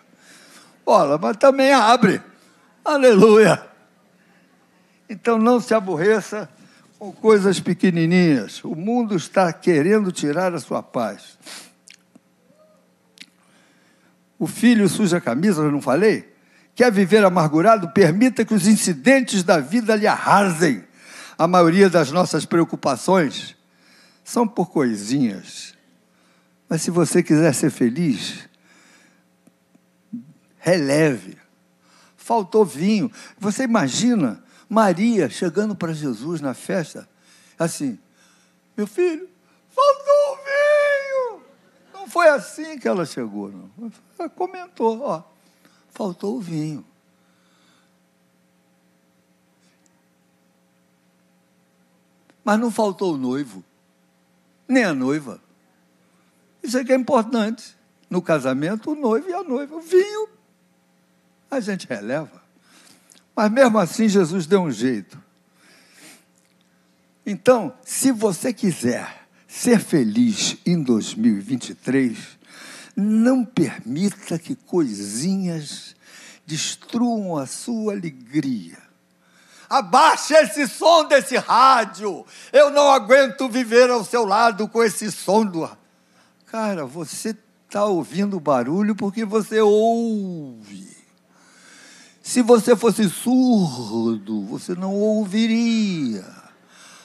Bola, 0.86 1.18
mas 1.18 1.36
também 1.36 1.70
abre. 1.70 2.22
Aleluia. 2.82 3.73
Então 5.08 5.38
não 5.38 5.60
se 5.60 5.74
aborreça 5.74 6.48
com 6.98 7.12
coisas 7.12 7.60
pequenininhas. 7.60 8.62
O 8.64 8.74
mundo 8.74 9.14
está 9.16 9.52
querendo 9.52 10.10
tirar 10.10 10.54
a 10.54 10.60
sua 10.60 10.82
paz. 10.82 11.38
O 14.38 14.46
filho 14.46 14.88
suja 14.88 15.18
a 15.18 15.20
camisa, 15.20 15.62
eu 15.62 15.72
não 15.72 15.80
falei? 15.80 16.32
Quer 16.74 16.90
viver 16.90 17.24
amargurado? 17.24 17.90
Permita 17.90 18.44
que 18.44 18.54
os 18.54 18.66
incidentes 18.66 19.42
da 19.42 19.58
vida 19.60 19.94
lhe 19.94 20.06
arrasem. 20.06 20.84
A 21.38 21.46
maioria 21.46 21.88
das 21.88 22.10
nossas 22.10 22.44
preocupações 22.44 23.56
são 24.24 24.46
por 24.46 24.70
coisinhas. 24.70 25.74
Mas 26.68 26.82
se 26.82 26.90
você 26.90 27.22
quiser 27.22 27.54
ser 27.54 27.70
feliz, 27.70 28.48
releve. 30.58 31.36
Faltou 32.16 32.64
vinho. 32.64 33.10
Você 33.38 33.64
imagina 33.64 34.43
Maria 34.74 35.30
chegando 35.30 35.76
para 35.76 35.92
Jesus 35.92 36.40
na 36.40 36.52
festa, 36.52 37.08
assim: 37.56 37.96
Meu 38.76 38.88
filho, 38.88 39.28
faltou 39.68 40.38
vinho. 40.44 41.42
Não 41.94 42.08
foi 42.08 42.28
assim 42.28 42.76
que 42.76 42.88
ela 42.88 43.06
chegou, 43.06 43.52
não. 43.52 43.92
Ela 44.18 44.28
comentou: 44.28 45.00
Ó, 45.00 45.22
faltou 45.90 46.36
o 46.36 46.40
vinho. 46.40 46.84
Mas 52.44 52.58
não 52.58 52.70
faltou 52.70 53.14
o 53.14 53.16
noivo, 53.16 53.64
nem 54.66 54.82
a 54.82 54.92
noiva. 54.92 55.40
Isso 56.62 56.76
é 56.76 56.84
que 56.84 56.92
é 56.92 56.96
importante. 56.96 57.76
No 58.10 58.20
casamento, 58.20 58.90
o 58.90 58.94
noivo 58.94 59.30
e 59.30 59.34
a 59.34 59.42
noiva. 59.42 59.76
O 59.76 59.80
vinho, 59.80 60.28
a 61.50 61.58
gente 61.58 61.86
releva. 61.86 62.43
Mas 63.34 63.50
mesmo 63.50 63.78
assim, 63.78 64.08
Jesus 64.08 64.46
deu 64.46 64.62
um 64.62 64.70
jeito. 64.70 65.18
Então, 67.26 67.72
se 67.82 68.12
você 68.12 68.52
quiser 68.52 69.26
ser 69.48 69.80
feliz 69.80 70.56
em 70.64 70.82
2023, 70.82 72.18
não 72.94 73.44
permita 73.44 74.38
que 74.38 74.54
coisinhas 74.54 75.96
destruam 76.46 77.36
a 77.36 77.46
sua 77.46 77.94
alegria. 77.94 78.78
Abaixe 79.68 80.34
esse 80.34 80.68
som 80.68 81.08
desse 81.08 81.36
rádio. 81.36 82.24
Eu 82.52 82.70
não 82.70 82.90
aguento 82.92 83.48
viver 83.48 83.90
ao 83.90 84.04
seu 84.04 84.24
lado 84.24 84.68
com 84.68 84.82
esse 84.82 85.10
som 85.10 85.44
do. 85.44 85.68
Cara, 86.46 86.84
você 86.84 87.34
está 87.66 87.84
ouvindo 87.84 88.38
barulho 88.38 88.94
porque 88.94 89.24
você 89.24 89.60
ouve. 89.60 90.93
Se 92.24 92.40
você 92.40 92.74
fosse 92.74 93.10
surdo, 93.10 94.40
você 94.46 94.74
não 94.74 94.94
ouviria. 94.94 96.24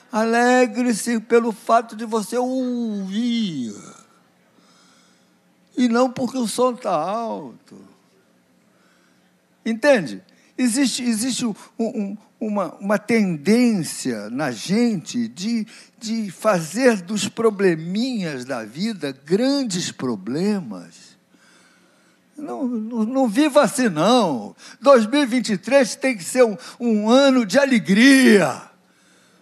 Alegre-se 0.09 1.19
pelo 1.19 1.51
fato 1.51 1.93
de 1.93 2.05
você 2.05 2.37
ouvir. 2.37 3.75
E 5.75 5.89
não 5.89 6.09
porque 6.09 6.37
o 6.37 6.47
som 6.47 6.71
está 6.71 6.91
alto. 6.91 7.77
Entende? 9.65 10.23
Existe, 10.57 11.03
existe 11.03 11.45
um, 11.45 11.53
um, 11.77 12.17
uma, 12.39 12.75
uma 12.75 12.97
tendência 12.97 14.29
na 14.29 14.51
gente 14.51 15.27
de, 15.27 15.67
de 15.97 16.31
fazer 16.31 17.01
dos 17.01 17.27
probleminhas 17.27 18.45
da 18.45 18.63
vida 18.63 19.11
grandes 19.25 19.91
problemas. 19.91 21.08
Não, 22.39 22.65
não, 22.65 23.05
não, 23.05 23.27
viva 23.27 23.61
assim, 23.61 23.89
não. 23.89 24.55
2023 24.81 25.95
tem 25.95 26.17
que 26.17 26.23
ser 26.23 26.43
um, 26.43 26.57
um 26.79 27.09
ano 27.09 27.45
de 27.45 27.59
alegria. 27.59 28.61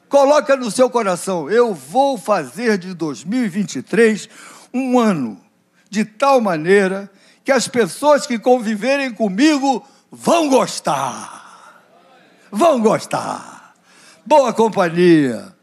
Coloca 0.09 0.55
no 0.55 0.71
seu 0.71 0.89
coração, 0.89 1.49
eu 1.49 1.73
vou 1.73 2.17
fazer 2.17 2.77
de 2.77 2.93
2023 2.93 4.29
um 4.73 4.97
ano 4.97 5.39
de 5.89 6.05
tal 6.05 6.39
maneira 6.41 7.11
que 7.43 7.51
as 7.51 7.67
pessoas 7.67 8.25
que 8.25 8.39
conviverem 8.39 9.13
comigo 9.13 9.85
vão 10.11 10.49
gostar. 10.49 11.83
Vão 12.51 12.81
gostar. 12.81 13.73
Boa 14.25 14.53
companhia. 14.53 15.53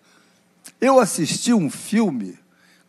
Eu 0.81 1.01
assisti 1.01 1.53
um 1.53 1.71
filme 1.71 2.39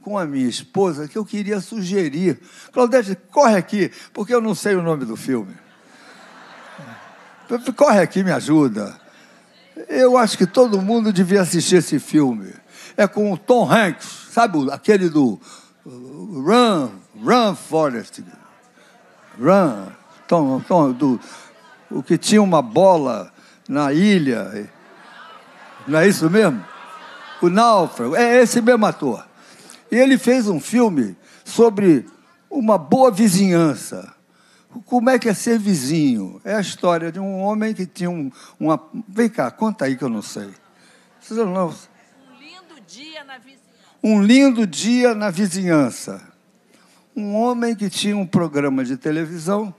com 0.05 0.19
a 0.19 0.25
minha 0.27 0.47
esposa 0.47 1.07
que 1.07 1.17
eu 1.17 1.25
queria 1.25 1.59
sugerir. 1.59 2.39
Claudete, 2.71 3.17
corre 3.31 3.57
aqui, 3.57 3.91
porque 4.13 4.35
eu 4.35 4.39
não 4.39 4.53
sei 4.53 4.75
o 4.75 4.83
nome 4.83 5.03
do 5.03 5.17
filme. 5.17 5.55
Corre 7.75 8.01
aqui, 8.01 8.23
me 8.23 8.31
ajuda. 8.31 8.95
Eu 9.89 10.15
acho 10.15 10.37
que 10.37 10.45
todo 10.45 10.79
mundo 10.79 11.11
devia 11.11 11.41
assistir 11.41 11.77
esse 11.77 11.97
filme. 11.97 12.53
É 12.95 13.07
com 13.07 13.33
o 13.33 13.37
Tom 13.37 13.67
Hanks, 13.67 14.27
sabe 14.29 14.71
aquele 14.71 15.09
do 15.09 15.39
Run, 15.83 16.91
Run 17.19 17.55
Forest. 17.55 18.23
Run, 19.39 19.87
Tom, 20.27 20.59
Tom, 20.67 20.91
do, 20.91 21.19
o 21.89 22.03
que 22.03 22.15
tinha 22.15 22.43
uma 22.43 22.61
bola 22.61 23.33
na 23.67 23.91
ilha. 23.91 24.69
Não 25.87 25.97
é 25.97 26.07
isso 26.07 26.29
mesmo? 26.29 26.63
O 27.41 27.49
Náufrago, 27.49 28.15
é 28.15 28.43
esse 28.43 28.61
mesmo 28.61 28.85
ator. 28.85 29.24
E 29.95 29.97
ele 29.97 30.17
fez 30.17 30.49
um 30.49 30.59
filme 30.59 31.15
sobre 31.45 32.05
uma 32.49 32.77
boa 32.77 33.09
vizinhança. 33.09 34.13
Como 34.83 35.09
é 35.09 35.17
que 35.17 35.29
é 35.29 35.33
ser 35.33 35.57
vizinho? 35.57 36.41
É 36.43 36.55
a 36.55 36.59
história 36.59 37.13
de 37.13 37.17
um 37.17 37.39
homem 37.39 37.73
que 37.73 37.85
tinha 37.85 38.09
um, 38.09 38.29
uma. 38.59 38.77
Vem 39.07 39.29
cá, 39.29 39.49
conta 39.49 39.85
aí 39.85 39.95
que 39.95 40.03
eu 40.03 40.09
não 40.09 40.21
sei. 40.21 40.49
Não... 41.31 41.69
Um 41.69 41.71
lindo 42.37 42.81
dia 42.85 43.23
na 43.23 43.37
vizinhança. 43.37 43.87
Um 44.03 44.21
lindo 44.21 44.67
dia 44.67 45.15
na 45.15 45.29
vizinhança. 45.29 46.21
Um 47.15 47.33
homem 47.33 47.73
que 47.73 47.89
tinha 47.89 48.17
um 48.17 48.27
programa 48.27 48.83
de 48.83 48.97
televisão 48.97 49.73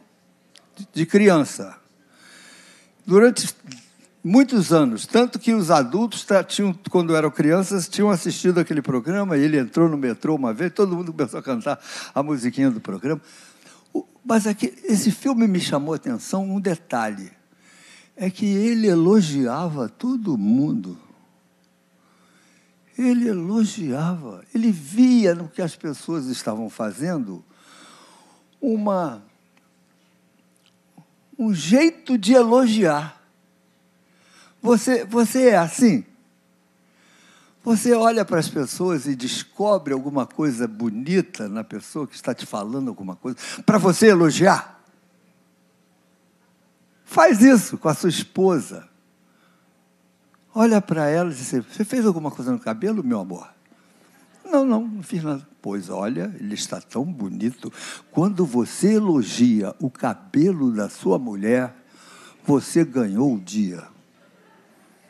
de 0.94 1.04
criança. 1.04 1.76
Durante 3.06 3.54
muitos 4.26 4.72
anos, 4.72 5.06
tanto 5.06 5.38
que 5.38 5.54
os 5.54 5.70
adultos 5.70 6.26
tinham, 6.48 6.76
quando 6.90 7.14
eram 7.14 7.30
crianças, 7.30 7.88
tinham 7.88 8.10
assistido 8.10 8.58
aquele 8.58 8.82
programa, 8.82 9.36
ele 9.36 9.56
entrou 9.56 9.88
no 9.88 9.96
metrô 9.96 10.34
uma 10.34 10.52
vez, 10.52 10.72
todo 10.72 10.96
mundo 10.96 11.12
começou 11.12 11.38
a 11.38 11.42
cantar 11.42 11.78
a 12.12 12.22
musiquinha 12.24 12.68
do 12.68 12.80
programa. 12.80 13.20
Mas 14.24 14.48
aqui, 14.48 14.74
esse 14.82 15.12
filme 15.12 15.46
me 15.46 15.60
chamou 15.60 15.92
a 15.92 15.96
atenção 15.96 16.50
um 16.50 16.60
detalhe. 16.60 17.30
É 18.16 18.28
que 18.28 18.46
ele 18.46 18.88
elogiava 18.88 19.88
todo 19.88 20.36
mundo. 20.36 20.98
Ele 22.98 23.28
elogiava, 23.28 24.42
ele 24.52 24.72
via 24.72 25.36
no 25.36 25.48
que 25.48 25.62
as 25.62 25.76
pessoas 25.76 26.26
estavam 26.26 26.68
fazendo 26.68 27.44
uma 28.60 29.22
um 31.38 31.54
jeito 31.54 32.18
de 32.18 32.32
elogiar. 32.32 33.15
Você, 34.66 35.04
você 35.04 35.50
é 35.50 35.56
assim? 35.56 36.04
Você 37.62 37.92
olha 37.92 38.24
para 38.24 38.40
as 38.40 38.48
pessoas 38.48 39.06
e 39.06 39.14
descobre 39.14 39.94
alguma 39.94 40.26
coisa 40.26 40.66
bonita 40.66 41.48
na 41.48 41.62
pessoa 41.62 42.04
que 42.04 42.16
está 42.16 42.34
te 42.34 42.44
falando 42.44 42.88
alguma 42.88 43.14
coisa, 43.14 43.38
para 43.64 43.78
você 43.78 44.08
elogiar? 44.08 44.80
Faz 47.04 47.42
isso 47.42 47.78
com 47.78 47.88
a 47.88 47.94
sua 47.94 48.08
esposa. 48.08 48.88
Olha 50.52 50.80
para 50.80 51.08
ela 51.08 51.30
e 51.30 51.34
diz: 51.34 51.46
Você 51.46 51.84
fez 51.84 52.04
alguma 52.04 52.32
coisa 52.32 52.50
no 52.50 52.58
cabelo, 52.58 53.04
meu 53.04 53.20
amor? 53.20 53.48
Não, 54.44 54.64
não, 54.64 54.84
não 54.84 55.02
fiz 55.04 55.22
nada. 55.22 55.46
Pois 55.62 55.88
olha, 55.88 56.34
ele 56.40 56.54
está 56.54 56.80
tão 56.80 57.04
bonito. 57.04 57.72
Quando 58.10 58.44
você 58.44 58.94
elogia 58.94 59.72
o 59.78 59.88
cabelo 59.88 60.72
da 60.72 60.88
sua 60.88 61.20
mulher, 61.20 61.72
você 62.44 62.84
ganhou 62.84 63.32
o 63.32 63.40
dia. 63.40 63.94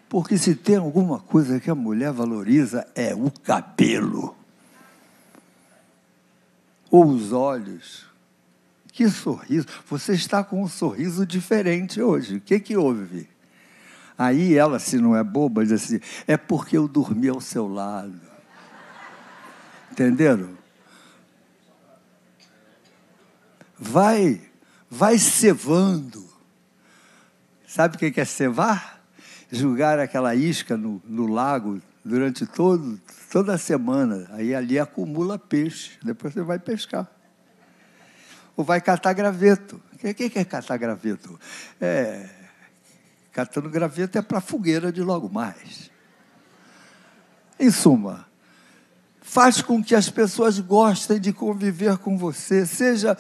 Porque 0.08 0.38
se 0.38 0.54
tem 0.54 0.76
alguma 0.76 1.18
coisa 1.18 1.58
que 1.58 1.70
a 1.70 1.74
mulher 1.74 2.12
valoriza 2.12 2.86
é 2.94 3.14
o 3.14 3.30
cabelo. 3.30 4.36
Ou 6.90 7.06
os 7.06 7.32
olhos. 7.32 8.06
Que 8.92 9.10
sorriso. 9.10 9.66
Você 9.88 10.12
está 10.12 10.42
com 10.44 10.62
um 10.62 10.68
sorriso 10.68 11.26
diferente 11.26 12.00
hoje. 12.00 12.36
O 12.36 12.40
que, 12.40 12.60
que 12.60 12.76
houve? 12.76 13.28
Aí 14.16 14.54
ela, 14.56 14.78
se 14.78 14.96
não 14.96 15.14
é 15.14 15.22
boba, 15.22 15.62
diz 15.62 15.72
assim: 15.72 16.00
é 16.26 16.36
porque 16.36 16.76
eu 16.78 16.88
dormi 16.88 17.28
ao 17.28 17.40
seu 17.40 17.66
lado. 17.66 18.18
Entenderam? 19.92 20.56
Vai, 23.78 24.40
vai 24.88 25.18
cevando. 25.18 26.24
Sabe 27.66 27.96
o 27.96 27.98
que 27.98 28.20
é 28.20 28.24
cevar? 28.24 28.95
Jogar 29.58 29.98
aquela 29.98 30.34
isca 30.34 30.76
no, 30.76 31.02
no 31.04 31.26
lago 31.26 31.80
durante 32.04 32.46
todo, 32.46 33.00
toda 33.30 33.54
a 33.54 33.58
semana. 33.58 34.28
Aí 34.32 34.54
ali 34.54 34.78
acumula 34.78 35.38
peixe. 35.38 35.98
Depois 36.02 36.32
você 36.32 36.42
vai 36.42 36.58
pescar. 36.58 37.08
Ou 38.56 38.64
vai 38.64 38.80
catar 38.80 39.12
graveto. 39.12 39.80
O 39.92 39.98
que 39.98 40.38
é 40.38 40.44
catar 40.44 40.76
graveto? 40.76 41.38
É, 41.80 42.28
catando 43.32 43.68
graveto 43.68 44.16
é 44.16 44.22
para 44.22 44.40
fogueira 44.40 44.92
de 44.92 45.02
logo 45.02 45.28
mais. 45.28 45.90
Em 47.58 47.70
suma, 47.70 48.26
faz 49.20 49.60
com 49.60 49.82
que 49.82 49.94
as 49.94 50.08
pessoas 50.08 50.60
gostem 50.60 51.18
de 51.18 51.32
conviver 51.32 51.98
com 51.98 52.16
você, 52.16 52.64
seja 52.64 53.16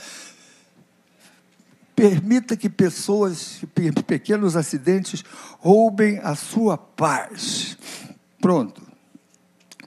Permita 1.96 2.56
que 2.58 2.68
pessoas, 2.68 3.62
pequenos 4.06 4.54
acidentes, 4.54 5.24
roubem 5.58 6.18
a 6.18 6.34
sua 6.34 6.76
paz. 6.76 7.78
Pronto. 8.38 8.82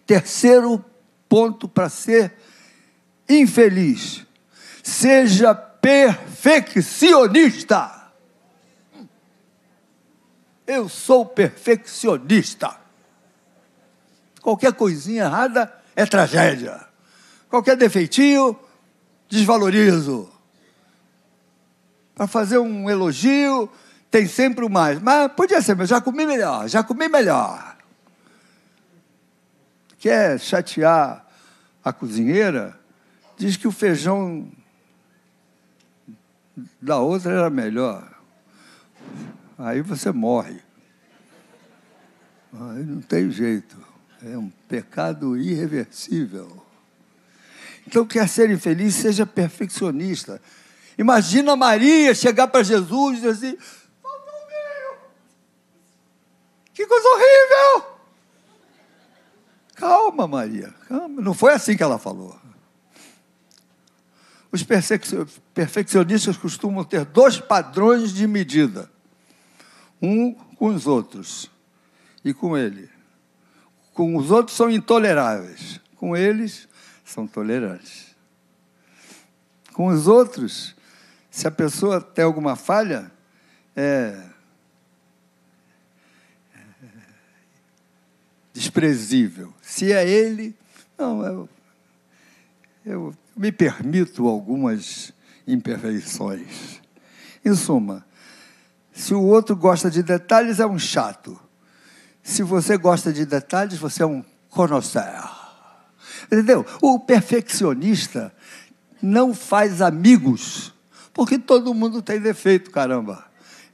Terceiro 0.08 0.84
ponto 1.30 1.70
para 1.70 1.88
ser 1.88 2.34
infeliz. 3.30 4.26
Seja 4.82 5.54
perfeccionista. 5.54 8.10
Eu 10.66 10.90
sou 10.90 11.28
perfeccionista. 11.28 12.76
Qualquer 14.42 14.74
coisinha 14.74 15.26
errada 15.26 15.72
é 15.96 16.08
tragédia. 16.08 16.88
Qualquer 17.48 17.78
defeitinho, 17.78 18.60
desvalorizo 19.30 20.39
para 22.20 22.28
fazer 22.28 22.58
um 22.58 22.90
elogio, 22.90 23.72
tem 24.12 24.28
sempre 24.28 24.66
o 24.66 24.70
mais. 24.70 25.02
Mas 25.02 25.32
podia 25.32 25.62
ser, 25.62 25.74
mas 25.74 25.88
já 25.88 26.02
comi 26.02 26.26
melhor, 26.26 26.68
já 26.68 26.84
comi 26.84 27.08
melhor. 27.08 27.78
Quer 29.98 30.38
chatear 30.38 31.26
a 31.82 31.94
cozinheira? 31.94 32.78
Diz 33.38 33.56
que 33.56 33.70
o 33.70 33.72
feijão 33.72 34.52
da 36.82 36.98
outra 36.98 37.32
era 37.32 37.50
melhor. 37.50 38.06
Aí 39.58 39.82
você 39.82 40.12
morre. 40.12 40.60
Aí 42.52 42.84
não 42.84 43.00
tem 43.00 43.32
jeito. 43.32 43.78
É 44.22 44.38
um 44.38 44.52
pecado 44.68 45.38
irreversível. 45.38 46.66
Então, 47.88 48.06
quer 48.06 48.28
ser 48.28 48.52
infeliz, 48.52 48.96
seja 48.96 49.26
perfeccionista. 49.26 50.42
Imagina 51.00 51.56
Maria 51.56 52.14
chegar 52.14 52.50
para 52.50 52.62
Jesus 52.62 53.20
e 53.20 53.22
dizer 53.22 53.30
assim: 53.30 53.58
Que 56.74 56.86
coisa 56.86 57.08
horrível! 57.08 58.00
Calma, 59.76 60.28
Maria, 60.28 60.76
calma. 60.90 61.22
Não 61.22 61.34
foi 61.34 61.54
assim 61.54 61.78
que 61.78 61.82
ela 61.82 61.98
falou. 61.98 62.38
Os 64.52 64.62
perfeccionistas 65.54 66.36
costumam 66.36 66.84
ter 66.84 67.06
dois 67.06 67.40
padrões 67.40 68.12
de 68.12 68.28
medida: 68.28 68.92
um 70.02 70.34
com 70.34 70.68
os 70.68 70.86
outros 70.86 71.50
e 72.26 72.34
com 72.34 72.58
ele. 72.58 72.90
Com 73.94 74.18
os 74.18 74.32
outros 74.32 74.58
são 74.58 74.70
intoleráveis, 74.70 75.80
com 75.96 76.18
eles 76.18 76.68
são 77.06 77.26
tolerantes. 77.26 78.14
Com 79.72 79.88
os 79.88 80.06
outros, 80.06 80.76
se 81.40 81.48
a 81.48 81.52
pessoa 81.52 82.02
tem 82.02 82.26
alguma 82.26 82.58
falha, 82.58 83.10
é, 83.74 84.22
desprezível. 88.52 89.54
Se 89.62 89.94
é 89.94 90.06
ele, 90.06 90.54
não, 90.98 91.26
eu, 91.26 91.50
eu 92.86 93.16
me 93.38 93.54
permito 93.54 94.28
algumas 94.28 95.14
imperfeições. 95.48 96.82
Em 97.46 97.56
suma, 97.56 98.06
se 98.92 99.14
o 99.14 99.24
outro 99.24 99.56
gosta 99.56 99.90
de 99.90 100.04
detalhes, 100.04 100.60
é 100.60 100.66
um 100.66 100.78
chato. 100.78 101.40
Se 102.22 102.44
você 102.44 102.78
gosta 102.78 103.14
de 103.14 103.26
detalhes, 103.26 103.80
você 103.80 104.04
é 104.04 104.06
um 104.06 104.26
connoisseur. 104.50 105.40
Entendeu? 106.26 106.66
O 106.82 107.00
perfeccionista 107.00 108.30
não 109.02 109.34
faz 109.34 109.82
amigos, 109.82 110.74
porque 111.20 111.38
todo 111.38 111.74
mundo 111.74 112.02
tem 112.02 112.18
defeito, 112.18 112.72
caramba. 112.72 113.26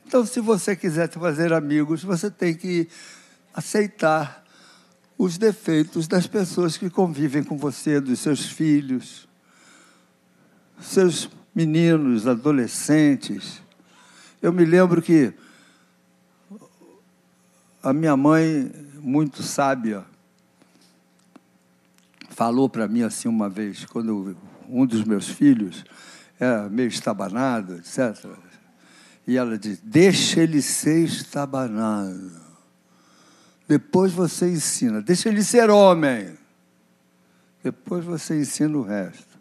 Então, 0.03 0.25
se 0.25 0.39
você 0.39 0.75
quiser 0.75 1.07
fazer 1.11 1.53
amigos, 1.53 2.03
você 2.03 2.31
tem 2.31 2.55
que 2.55 2.87
aceitar 3.53 4.43
os 5.15 5.37
defeitos 5.37 6.07
das 6.07 6.25
pessoas 6.25 6.75
que 6.75 6.89
convivem 6.89 7.43
com 7.43 7.55
você, 7.55 8.01
dos 8.01 8.17
seus 8.17 8.47
filhos, 8.47 9.27
seus 10.81 11.29
meninos, 11.53 12.25
adolescentes. 12.25 13.61
Eu 14.41 14.51
me 14.51 14.65
lembro 14.65 14.99
que 14.99 15.31
a 17.83 17.93
minha 17.93 18.17
mãe, 18.17 18.71
muito 18.99 19.43
sábia, 19.43 20.03
falou 22.31 22.67
para 22.67 22.87
mim 22.87 23.03
assim 23.03 23.27
uma 23.27 23.49
vez, 23.49 23.85
quando 23.85 24.35
um 24.67 24.83
dos 24.83 25.03
meus 25.03 25.29
filhos 25.29 25.85
era 26.39 26.69
meio 26.69 26.89
estabanado, 26.89 27.75
etc. 27.75 28.25
E 29.27 29.37
ela 29.37 29.57
disse: 29.57 29.81
Deixa 29.83 30.41
ele 30.41 30.61
ser 30.61 31.03
estabanado. 31.05 32.31
Depois 33.67 34.11
você 34.11 34.49
ensina. 34.49 35.01
Deixa 35.01 35.29
ele 35.29 35.43
ser 35.43 35.69
homem. 35.69 36.37
Depois 37.63 38.05
você 38.05 38.39
ensina 38.39 38.77
o 38.77 38.83
resto. 38.83 39.35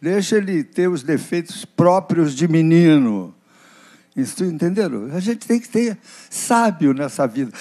Deixa 0.00 0.36
ele 0.36 0.64
ter 0.64 0.88
os 0.88 1.02
defeitos 1.02 1.64
próprios 1.64 2.34
de 2.34 2.48
menino. 2.48 3.34
Isso, 4.16 4.44
entenderam? 4.44 5.14
A 5.14 5.20
gente 5.20 5.46
tem 5.46 5.60
que 5.60 5.68
ter 5.68 5.98
sábio 6.30 6.92
nessa 6.92 7.26
vida. 7.26 7.52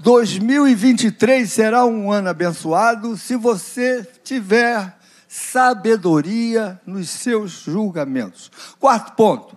2023 0.00 1.50
será 1.50 1.86
um 1.86 2.10
ano 2.10 2.28
abençoado 2.28 3.16
se 3.16 3.36
você 3.36 4.04
tiver 4.24 4.98
sabedoria 5.32 6.78
nos 6.84 7.08
seus 7.08 7.62
julgamentos. 7.62 8.50
Quarto 8.78 9.12
ponto. 9.16 9.56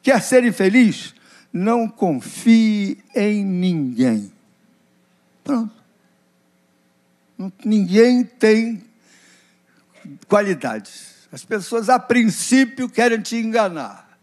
Quer 0.00 0.22
ser 0.22 0.44
infeliz? 0.44 1.16
Não 1.52 1.88
confie 1.88 3.02
em 3.16 3.44
ninguém. 3.44 4.32
Pronto. 5.42 5.74
Ninguém 7.64 8.22
tem 8.22 8.84
qualidades. 10.28 11.26
As 11.32 11.44
pessoas, 11.44 11.88
a 11.88 11.98
princípio, 11.98 12.88
querem 12.88 13.20
te 13.20 13.34
enganar. 13.34 14.16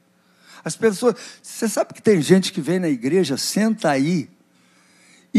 As 0.63 0.77
pessoas. 0.77 1.15
Você 1.41 1.67
sabe 1.67 1.93
que 1.93 2.01
tem 2.01 2.21
gente 2.21 2.53
que 2.53 2.61
vem 2.61 2.79
na 2.79 2.87
igreja, 2.87 3.35
senta 3.35 3.89
aí 3.89 4.29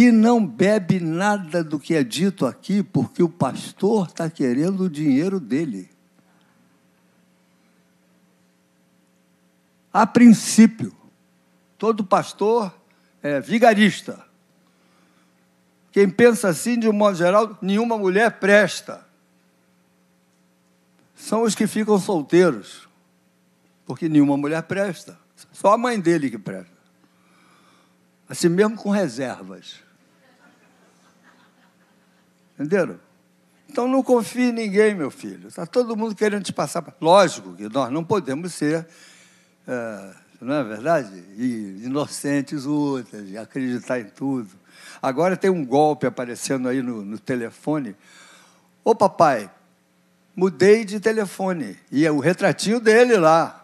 e 0.01 0.13
não 0.13 0.47
bebe 0.47 1.01
nada 1.01 1.65
do 1.65 1.77
que 1.77 1.93
é 1.93 2.05
dito 2.05 2.47
aqui, 2.47 2.85
porque 2.85 3.21
o 3.21 3.29
pastor 3.29 4.07
está 4.07 4.31
querendo 4.31 4.85
o 4.85 4.89
dinheiro 4.89 5.41
dele. 5.41 5.91
A 9.93 10.07
princípio, 10.07 10.95
todo 11.77 12.05
pastor 12.05 12.73
é 13.21 13.41
vigarista. 13.41 14.25
Quem 15.91 16.09
pensa 16.09 16.47
assim, 16.47 16.79
de 16.79 16.89
um 16.89 16.93
modo 16.93 17.17
geral, 17.17 17.59
nenhuma 17.61 17.99
mulher 17.99 18.39
presta. 18.39 19.05
São 21.13 21.43
os 21.43 21.57
que 21.57 21.67
ficam 21.67 21.99
solteiros 21.99 22.89
porque 23.85 24.09
nenhuma 24.09 24.37
mulher 24.37 24.63
presta. 24.63 25.19
Só 25.51 25.73
a 25.73 25.77
mãe 25.77 25.99
dele 25.99 26.31
que 26.31 26.39
presta. 26.39 26.79
Assim 28.29 28.49
mesmo 28.49 28.77
com 28.77 28.91
reservas. 28.91 29.88
Entenderam? 32.59 32.99
Então 33.71 33.87
não 33.87 34.03
confie 34.03 34.49
em 34.49 34.53
ninguém, 34.53 34.95
meu 34.95 35.11
filho. 35.11 35.47
Está 35.47 35.65
todo 35.65 35.97
mundo 35.97 36.15
querendo 36.15 36.43
te 36.43 36.53
passar. 36.53 36.85
Lógico 37.01 37.55
que 37.55 37.69
nós 37.69 37.93
não 37.93 38.03
podemos 38.03 38.53
ser, 38.53 38.85
é, 39.67 40.11
não 40.41 40.55
é 40.55 40.65
verdade? 40.65 41.25
Inocentes 41.39 42.67
úteis, 42.67 43.37
acreditar 43.37 44.01
em 44.01 44.07
tudo. 44.07 44.51
Agora 45.01 45.37
tem 45.37 45.51
um 45.51 45.65
golpe 45.65 46.07
aparecendo 46.07 46.69
aí 46.69 46.83
no, 46.83 47.05
no 47.05 47.19
telefone. 47.19 47.95
Ô 48.83 48.95
papai, 48.95 49.49
mudei 50.35 50.85
de 50.85 50.99
telefone. 50.99 51.79
E 51.93 52.05
é 52.05 52.11
o 52.11 52.19
retratinho 52.19 52.81
dele 52.81 53.17
lá 53.17 53.58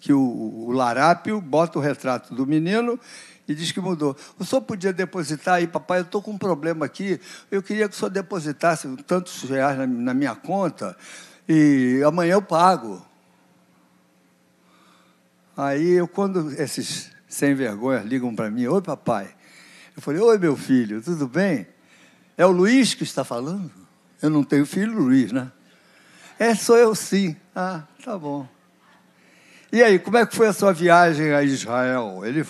que 0.00 0.12
o, 0.12 0.20
o 0.20 0.72
larápio 0.72 1.40
bota 1.40 1.78
o 1.78 1.82
retrato 1.82 2.34
do 2.34 2.46
menino 2.46 2.98
e 3.46 3.54
diz 3.54 3.70
que 3.70 3.80
mudou. 3.80 4.16
O 4.38 4.44
senhor 4.44 4.62
podia 4.62 4.92
depositar 4.92 5.56
aí, 5.56 5.66
papai, 5.66 5.98
eu 5.98 6.02
estou 6.02 6.22
com 6.22 6.32
um 6.32 6.38
problema 6.38 6.86
aqui, 6.86 7.20
eu 7.50 7.62
queria 7.62 7.88
que 7.88 7.94
o 7.94 7.98
senhor 7.98 8.10
depositasse 8.10 8.88
tantos 9.06 9.42
reais 9.42 9.76
na, 9.76 9.86
na 9.86 10.14
minha 10.14 10.34
conta 10.34 10.96
e 11.48 12.00
amanhã 12.06 12.34
eu 12.34 12.42
pago. 12.42 13.04
Aí, 15.56 15.90
eu, 15.90 16.08
quando 16.08 16.52
esses 16.60 17.10
sem 17.28 17.54
vergonhas 17.54 18.04
ligam 18.06 18.34
para 18.34 18.50
mim, 18.50 18.66
oi 18.66 18.80
papai, 18.80 19.34
eu 19.94 20.00
falei, 20.00 20.20
oi 20.20 20.38
meu 20.38 20.56
filho, 20.56 21.02
tudo 21.02 21.28
bem? 21.28 21.66
É 22.38 22.46
o 22.46 22.50
Luiz 22.50 22.94
que 22.94 23.02
está 23.02 23.24
falando? 23.24 23.70
Eu 24.22 24.30
não 24.30 24.42
tenho 24.42 24.64
filho, 24.64 24.92
Luiz, 24.92 25.32
né? 25.32 25.52
É, 26.38 26.54
sou 26.54 26.76
eu 26.76 26.94
sim. 26.94 27.36
Ah, 27.54 27.82
tá 28.02 28.16
bom. 28.16 28.48
E 29.72 29.82
aí, 29.82 29.98
como 29.98 30.16
é 30.16 30.26
que 30.26 30.34
foi 30.34 30.48
a 30.48 30.52
sua 30.52 30.72
viagem 30.72 31.32
a 31.32 31.42
Israel? 31.42 32.22
Ele, 32.24 32.44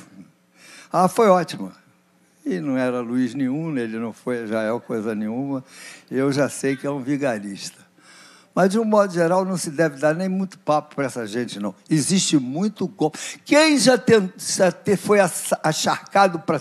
ah, 0.90 1.06
foi 1.06 1.28
ótima. 1.28 1.72
E 2.44 2.58
não 2.60 2.78
era 2.78 3.00
Luiz 3.00 3.34
nenhum, 3.34 3.76
ele 3.76 3.98
não 3.98 4.12
foi 4.12 4.38
a 4.38 4.42
Israel 4.44 4.80
coisa 4.80 5.14
nenhuma. 5.14 5.62
Eu 6.10 6.32
já 6.32 6.48
sei 6.48 6.76
que 6.76 6.86
é 6.86 6.90
um 6.90 7.00
vigarista. 7.00 7.79
Mas, 8.52 8.70
de 8.70 8.78
um 8.80 8.84
modo 8.84 9.12
geral, 9.12 9.44
não 9.44 9.56
se 9.56 9.70
deve 9.70 9.98
dar 9.98 10.12
nem 10.12 10.28
muito 10.28 10.58
papo 10.58 10.96
para 10.96 11.04
essa 11.04 11.24
gente, 11.24 11.60
não. 11.60 11.72
Existe 11.88 12.36
muito 12.36 12.86
golpe. 12.88 13.16
Quem 13.44 13.78
já, 13.78 13.96
tem, 13.96 14.32
já 14.36 14.72
foi 14.96 15.18
acharcado 15.62 16.40
para 16.40 16.60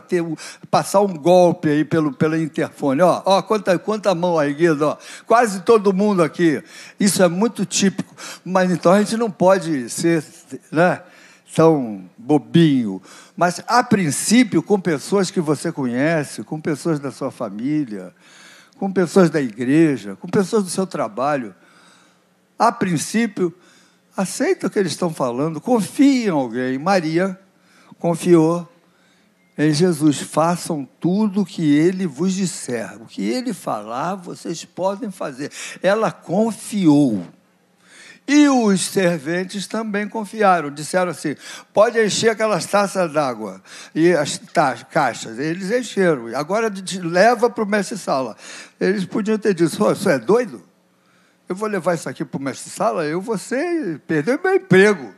passar 0.70 1.02
um 1.02 1.14
golpe 1.14 1.68
aí 1.68 1.84
pelo, 1.84 2.14
pelo 2.14 2.38
interfone? 2.38 3.02
Ó, 3.02 3.24
ó 3.26 3.42
quanta, 3.42 3.78
quanta 3.80 4.14
mão 4.14 4.38
aí, 4.38 4.54
Guido. 4.54 4.86
Ó. 4.86 4.98
Quase 5.26 5.62
todo 5.62 5.92
mundo 5.92 6.22
aqui. 6.22 6.64
Isso 7.00 7.24
é 7.24 7.28
muito 7.28 7.66
típico. 7.66 8.16
Mas 8.46 8.70
então 8.70 8.92
a 8.92 9.00
gente 9.00 9.18
não 9.18 9.32
pode 9.32 9.90
ser 9.90 10.24
né, 10.72 11.02
tão 11.56 12.04
bobinho. 12.16 13.02
Mas, 13.36 13.62
a 13.68 13.84
princípio, 13.84 14.62
com 14.62 14.80
pessoas 14.80 15.32
que 15.32 15.42
você 15.42 15.72
conhece, 15.72 16.44
com 16.44 16.62
pessoas 16.62 17.00
da 17.00 17.12
sua 17.12 17.32
família, 17.32 18.14
com 18.78 18.92
pessoas 18.92 19.32
da 19.32 19.42
igreja, 19.42 20.16
com 20.18 20.28
pessoas 20.28 20.64
do 20.64 20.70
seu 20.70 20.86
trabalho 20.86 21.56
a 22.60 22.74
princípio, 22.74 23.56
aceita 24.16 24.68
o 24.68 24.70
que 24.70 24.78
eles 24.78 24.92
estão 24.92 25.14
falando, 25.14 25.62
confie 25.62 26.26
em 26.26 26.30
alguém. 26.30 26.78
Maria 26.78 27.40
confiou 27.98 28.68
em 29.58 29.74
Jesus. 29.74 30.20
Façam 30.20 30.88
tudo 31.00 31.42
o 31.42 31.46
que 31.46 31.74
ele 31.74 32.06
vos 32.06 32.34
disser. 32.34 33.02
O 33.02 33.06
que 33.06 33.22
ele 33.22 33.54
falar, 33.54 34.16
vocês 34.16 34.66
podem 34.66 35.10
fazer. 35.10 35.52
Ela 35.82 36.12
confiou. 36.12 37.26
E 38.28 38.48
os 38.48 38.82
serventes 38.82 39.66
também 39.66 40.08
confiaram. 40.08 40.70
Disseram 40.70 41.12
assim: 41.12 41.36
pode 41.74 42.00
encher 42.00 42.30
aquelas 42.30 42.66
taças 42.66 43.12
d'água 43.12 43.62
e 43.96 44.14
as 44.14 44.40
caixas. 44.92 45.40
Eles 45.40 45.72
encheram. 45.72 46.28
Agora 46.36 46.72
leva 47.02 47.50
para 47.50 47.64
o 47.64 47.68
mestre-sala. 47.68 48.38
Eles 48.80 49.04
podiam 49.04 49.38
ter 49.38 49.54
dito: 49.54 49.84
oh, 49.84 49.92
isso 49.92 50.10
é 50.10 50.20
doido? 50.20 50.69
Eu 51.50 51.56
vou 51.56 51.68
levar 51.68 51.96
isso 51.96 52.08
aqui 52.08 52.24
para 52.24 52.38
o 52.38 52.42
mestre-sala, 52.42 53.06
eu 53.06 53.20
vou 53.20 53.36
ser, 53.36 53.98
perder 54.02 54.40
meu 54.42 54.54
emprego. 54.54 55.12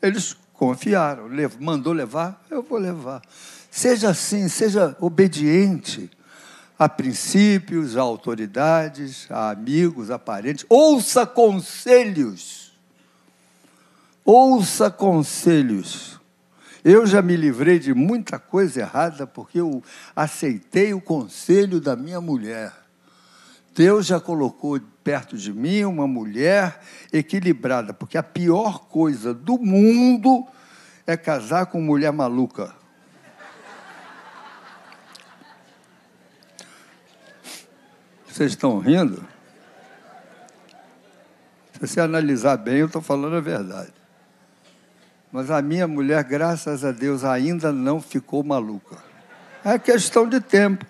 Eles 0.00 0.34
confiaram, 0.54 1.28
mandou 1.60 1.92
levar, 1.92 2.42
eu 2.50 2.62
vou 2.62 2.78
levar. 2.78 3.20
Seja 3.70 4.08
assim, 4.08 4.48
seja 4.48 4.96
obediente 4.98 6.10
a 6.78 6.88
princípios, 6.88 7.94
a 7.94 8.00
autoridades, 8.00 9.26
a 9.30 9.50
amigos, 9.50 10.10
a 10.10 10.18
parentes. 10.18 10.64
Ouça 10.66 11.26
conselhos. 11.26 12.72
Ouça 14.24 14.90
conselhos. 14.90 16.18
Eu 16.82 17.06
já 17.06 17.20
me 17.20 17.36
livrei 17.36 17.78
de 17.78 17.92
muita 17.92 18.38
coisa 18.38 18.80
errada 18.80 19.26
porque 19.26 19.60
eu 19.60 19.82
aceitei 20.16 20.94
o 20.94 21.02
conselho 21.02 21.82
da 21.82 21.94
minha 21.94 22.18
mulher. 22.18 22.79
Deus 23.74 24.06
já 24.06 24.20
colocou 24.20 24.80
perto 25.02 25.36
de 25.36 25.52
mim 25.52 25.84
uma 25.84 26.06
mulher 26.06 26.80
equilibrada, 27.12 27.94
porque 27.94 28.18
a 28.18 28.22
pior 28.22 28.86
coisa 28.88 29.32
do 29.32 29.58
mundo 29.58 30.46
é 31.06 31.16
casar 31.16 31.66
com 31.66 31.80
mulher 31.80 32.12
maluca. 32.12 32.74
Vocês 38.26 38.52
estão 38.52 38.78
rindo? 38.78 39.26
Se 41.72 41.80
você 41.80 42.00
analisar 42.00 42.56
bem, 42.56 42.78
eu 42.78 42.86
estou 42.86 43.02
falando 43.02 43.36
a 43.36 43.40
verdade. 43.40 43.92
Mas 45.32 45.50
a 45.50 45.62
minha 45.62 45.86
mulher, 45.86 46.22
graças 46.24 46.84
a 46.84 46.92
Deus, 46.92 47.24
ainda 47.24 47.72
não 47.72 48.00
ficou 48.00 48.42
maluca. 48.42 48.98
É 49.64 49.78
questão 49.78 50.28
de 50.28 50.40
tempo. 50.40 50.86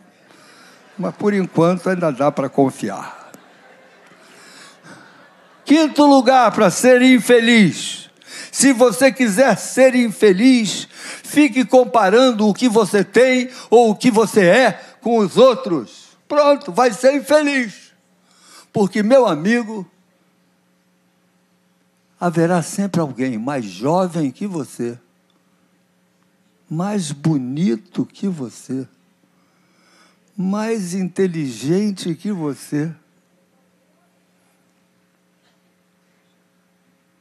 Mas 1.01 1.15
por 1.17 1.33
enquanto 1.33 1.89
ainda 1.89 2.13
dá 2.13 2.31
para 2.31 2.51
confiar. 2.51 3.33
Quinto 5.65 6.05
lugar 6.05 6.53
para 6.53 6.69
ser 6.69 7.01
infeliz. 7.01 8.11
Se 8.53 8.75
você 8.75 9.11
quiser 9.11 9.57
ser 9.57 9.95
infeliz, 9.95 10.87
fique 11.25 11.65
comparando 11.65 12.47
o 12.47 12.53
que 12.53 12.69
você 12.69 13.03
tem 13.03 13.49
ou 13.71 13.91
o 13.91 13.95
que 13.95 14.11
você 14.11 14.45
é 14.45 14.73
com 15.01 15.17
os 15.17 15.39
outros. 15.39 16.19
Pronto, 16.29 16.71
vai 16.71 16.93
ser 16.93 17.15
infeliz. 17.15 17.95
Porque, 18.71 19.03
meu 19.03 19.27
amigo, 19.27 19.91
haverá 22.21 22.61
sempre 22.61 23.01
alguém 23.01 23.39
mais 23.39 23.65
jovem 23.65 24.31
que 24.31 24.47
você, 24.47 24.99
mais 26.69 27.11
bonito 27.11 28.05
que 28.05 28.29
você, 28.29 28.87
mais 30.41 30.95
inteligente 30.95 32.15
que 32.15 32.33
você, 32.33 32.91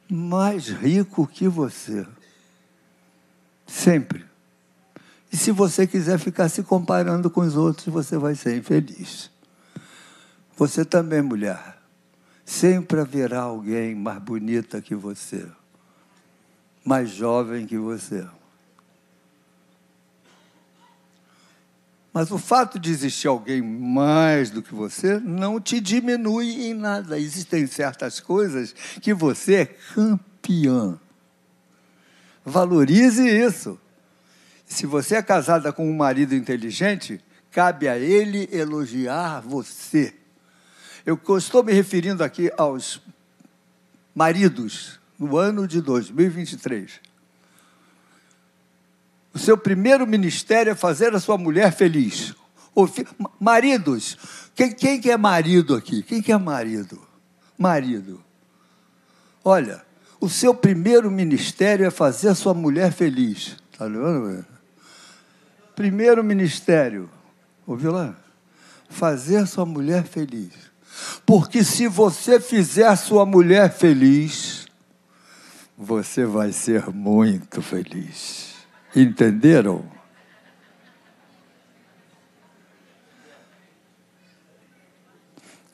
mais 0.08 0.68
rico 0.68 1.26
que 1.26 1.46
você. 1.46 2.06
Sempre. 3.66 4.24
E 5.30 5.36
se 5.36 5.52
você 5.52 5.86
quiser 5.86 6.18
ficar 6.18 6.48
se 6.48 6.62
comparando 6.62 7.28
com 7.28 7.42
os 7.42 7.56
outros, 7.56 7.88
você 7.88 8.16
vai 8.16 8.34
ser 8.34 8.56
infeliz. 8.56 9.30
Você 10.56 10.82
também, 10.82 11.20
mulher. 11.20 11.78
Sempre 12.42 13.00
haverá 13.00 13.42
alguém 13.42 13.94
mais 13.94 14.18
bonita 14.22 14.80
que 14.80 14.94
você, 14.94 15.46
mais 16.82 17.10
jovem 17.10 17.66
que 17.66 17.76
você. 17.76 18.26
Mas 22.12 22.30
o 22.30 22.38
fato 22.38 22.78
de 22.78 22.90
existir 22.90 23.28
alguém 23.28 23.62
mais 23.62 24.50
do 24.50 24.62
que 24.62 24.74
você 24.74 25.20
não 25.20 25.60
te 25.60 25.80
diminui 25.80 26.66
em 26.66 26.74
nada. 26.74 27.18
Existem 27.18 27.66
certas 27.66 28.18
coisas 28.18 28.74
que 29.00 29.14
você 29.14 29.54
é 29.54 29.64
campeã. 29.66 30.98
Valorize 32.44 33.22
isso. 33.22 33.78
Se 34.66 34.86
você 34.86 35.16
é 35.16 35.22
casada 35.22 35.72
com 35.72 35.88
um 35.88 35.96
marido 35.96 36.34
inteligente, 36.34 37.20
cabe 37.50 37.88
a 37.88 37.96
ele 37.96 38.48
elogiar 38.52 39.40
você. 39.40 40.14
Eu 41.06 41.20
estou 41.36 41.62
me 41.62 41.72
referindo 41.72 42.24
aqui 42.24 42.52
aos 42.56 43.00
maridos 44.14 44.98
no 45.18 45.36
ano 45.36 45.66
de 45.66 45.80
2023. 45.80 47.09
O 49.32 49.38
seu 49.38 49.56
primeiro 49.56 50.06
ministério 50.06 50.72
é 50.72 50.74
fazer 50.74 51.14
a 51.14 51.20
sua 51.20 51.38
mulher 51.38 51.72
feliz. 51.72 52.34
Maridos, 53.38 54.16
quem, 54.54 54.72
quem 54.72 55.00
que 55.00 55.10
é 55.10 55.16
marido 55.16 55.74
aqui? 55.74 56.02
Quem 56.02 56.20
que 56.20 56.32
é 56.32 56.36
marido? 56.36 57.00
Marido. 57.56 58.22
Olha, 59.44 59.82
o 60.20 60.28
seu 60.28 60.54
primeiro 60.54 61.10
ministério 61.10 61.86
é 61.86 61.90
fazer 61.90 62.28
a 62.28 62.34
sua 62.34 62.54
mulher 62.54 62.92
feliz. 62.92 63.56
Está 63.72 63.86
vendo? 63.86 64.44
Primeiro 65.74 66.22
ministério, 66.22 67.08
ouviu 67.66 67.92
lá? 67.92 68.14
Fazer 68.88 69.38
a 69.38 69.46
sua 69.46 69.64
mulher 69.64 70.04
feliz. 70.04 70.52
Porque 71.24 71.64
se 71.64 71.86
você 71.86 72.40
fizer 72.40 72.86
a 72.86 72.96
sua 72.96 73.24
mulher 73.24 73.72
feliz, 73.72 74.66
você 75.78 76.26
vai 76.26 76.52
ser 76.52 76.90
muito 76.90 77.62
feliz. 77.62 78.49
Entenderam? 78.94 79.84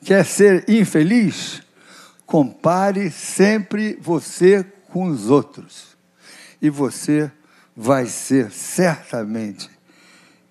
Quer 0.03 0.25
ser 0.25 0.69
infeliz? 0.69 1.61
Compare 2.25 3.11
sempre 3.11 3.97
você 4.01 4.63
com 4.87 5.07
os 5.07 5.29
outros. 5.29 5.97
E 6.61 6.69
você 6.69 7.31
vai 7.75 8.05
ser, 8.05 8.51
certamente, 8.51 9.69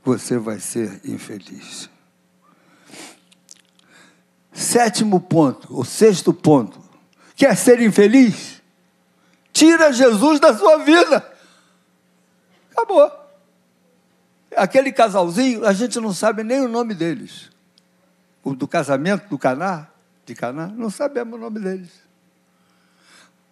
você 0.04 0.38
vai 0.38 0.60
ser 0.60 1.00
infeliz. 1.04 1.88
Sétimo 4.52 5.20
ponto, 5.20 5.68
o 5.70 5.84
sexto 5.84 6.32
ponto. 6.32 6.82
Quer 7.34 7.56
ser 7.56 7.80
infeliz? 7.80 8.62
Tira 9.52 9.92
Jesus 9.92 10.38
da 10.40 10.56
sua 10.56 10.78
vida. 10.78 11.35
Acabou. 12.76 13.10
Aquele 14.54 14.92
casalzinho, 14.92 15.64
a 15.64 15.72
gente 15.72 15.98
não 15.98 16.12
sabe 16.12 16.44
nem 16.44 16.60
o 16.60 16.68
nome 16.68 16.94
deles. 16.94 17.50
O 18.44 18.54
do 18.54 18.68
casamento 18.68 19.28
do 19.28 19.38
Caná, 19.38 19.88
de 20.26 20.34
Caná, 20.34 20.66
não 20.66 20.90
sabemos 20.90 21.34
o 21.34 21.40
nome 21.40 21.58
deles. 21.58 21.90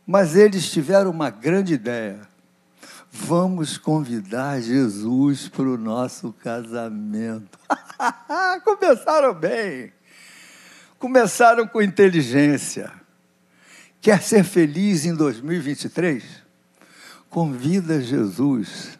Mas 0.06 0.37
eles 0.37 0.70
tiveram 0.70 1.10
uma 1.10 1.30
grande 1.30 1.72
ideia. 1.72 2.20
Vamos 3.10 3.78
convidar 3.78 4.60
Jesus 4.60 5.48
para 5.48 5.62
o 5.62 5.78
nosso 5.78 6.32
casamento. 6.32 7.58
Começaram 8.62 9.32
bem. 9.32 9.92
Começaram 10.98 11.66
com 11.66 11.80
inteligência. 11.80 12.92
Quer 14.00 14.22
ser 14.22 14.44
feliz 14.44 15.06
em 15.06 15.14
2023? 15.14 16.22
Convida 17.30 18.00
Jesus 18.00 18.98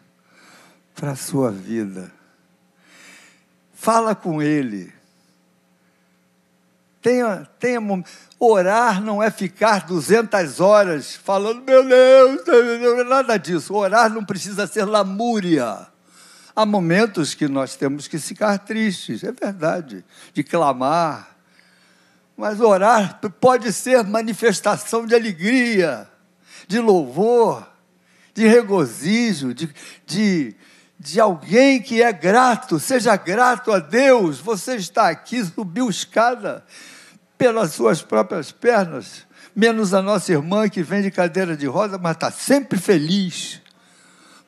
para 0.95 1.11
a 1.11 1.15
sua 1.15 1.51
vida. 1.51 2.11
Fala 3.73 4.15
com 4.15 4.41
Ele. 4.41 4.93
Tenha, 7.01 7.47
tenha 7.59 7.79
Orar 8.39 9.01
não 9.01 9.23
é 9.23 9.31
ficar 9.31 9.85
200 9.85 10.59
horas 10.59 11.15
falando, 11.15 11.63
meu 11.63 11.83
Deus, 11.87 13.07
nada 13.07 13.37
disso. 13.37 13.73
Orar 13.73 14.09
não 14.09 14.25
precisa 14.25 14.67
ser 14.67 14.85
lamúria. 14.85 15.87
Há 16.55 16.65
momentos 16.65 17.33
que 17.33 17.47
nós 17.47 17.75
temos 17.75 18.07
que 18.07 18.17
ficar 18.17 18.57
tristes, 18.59 19.23
é 19.23 19.31
verdade, 19.31 20.05
de 20.33 20.43
clamar, 20.43 21.35
mas 22.37 22.61
orar 22.61 23.19
pode 23.39 23.71
ser 23.73 24.03
manifestação 24.03 25.05
de 25.05 25.15
alegria, 25.15 26.09
de 26.67 26.79
louvor, 26.79 27.67
de 28.33 28.47
regozijo, 28.47 29.53
de, 29.53 29.69
de, 30.05 30.55
de 30.99 31.19
alguém 31.19 31.81
que 31.81 32.01
é 32.01 32.11
grato. 32.11 32.79
Seja 32.79 33.15
grato 33.15 33.71
a 33.71 33.79
Deus. 33.79 34.39
Você 34.39 34.75
está 34.75 35.09
aqui, 35.09 35.43
subiu 35.43 35.89
escada 35.89 36.65
pelas 37.37 37.73
suas 37.73 38.01
próprias 38.01 38.51
pernas, 38.51 39.27
menos 39.55 39.93
a 39.93 40.01
nossa 40.01 40.31
irmã 40.31 40.69
que 40.69 40.81
vem 40.81 41.01
de 41.01 41.11
cadeira 41.11 41.55
de 41.55 41.65
roda, 41.65 41.97
mas 41.97 42.13
está 42.13 42.31
sempre 42.31 42.79
feliz. 42.79 43.61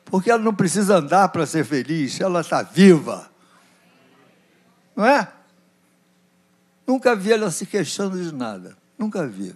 Porque 0.04 0.30
ela 0.30 0.42
não 0.42 0.54
precisa 0.54 0.96
andar 0.96 1.28
para 1.28 1.44
ser 1.44 1.64
feliz, 1.64 2.18
ela 2.20 2.40
está 2.40 2.62
viva. 2.62 3.30
Não 4.96 5.04
é? 5.04 5.28
Nunca 6.86 7.14
vi 7.14 7.32
ela 7.32 7.50
se 7.50 7.66
queixando 7.66 8.20
de 8.22 8.34
nada. 8.34 8.76
Nunca 8.98 9.26
vi. 9.26 9.54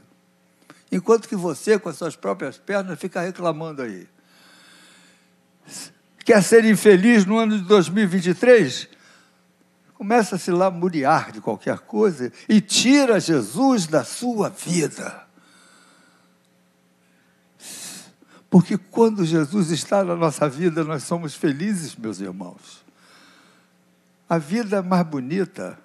Enquanto 0.90 1.26
que 1.26 1.35
você, 1.35 1.78
com 1.78 1.88
as 1.88 1.96
suas 1.96 2.14
próprias 2.14 2.59
pernas, 2.59 2.98
fica 2.98 3.22
reclamando 3.22 3.81
aí. 3.81 4.07
Quer 6.24 6.42
ser 6.42 6.64
infeliz 6.64 7.24
no 7.24 7.38
ano 7.38 7.58
de 7.58 7.64
2023? 7.64 8.88
Começa 9.94 10.37
a 10.37 10.38
se 10.38 10.50
lamuriar 10.50 11.32
de 11.32 11.40
qualquer 11.40 11.78
coisa 11.80 12.32
e 12.48 12.61
tira 12.61 13.20
Jesus 13.20 13.87
da 13.87 14.04
sua 14.04 14.48
vida. 14.48 15.26
Porque 18.50 18.76
quando 18.76 19.24
Jesus 19.24 19.70
está 19.70 20.04
na 20.04 20.14
nossa 20.14 20.48
vida, 20.48 20.85
nós 20.85 21.04
somos 21.04 21.35
felizes, 21.35 21.96
meus 21.96 22.20
irmãos. 22.20 22.85
A 24.28 24.38
vida 24.38 24.78
é 24.78 24.82
mais 24.82 25.06
bonita 25.06 25.78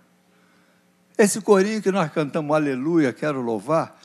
esse 1.18 1.42
corinho 1.42 1.82
que 1.82 1.92
nós 1.92 2.12
cantamos, 2.12 2.56
Aleluia, 2.56 3.12
quero 3.12 3.42
louvar, 3.42 4.00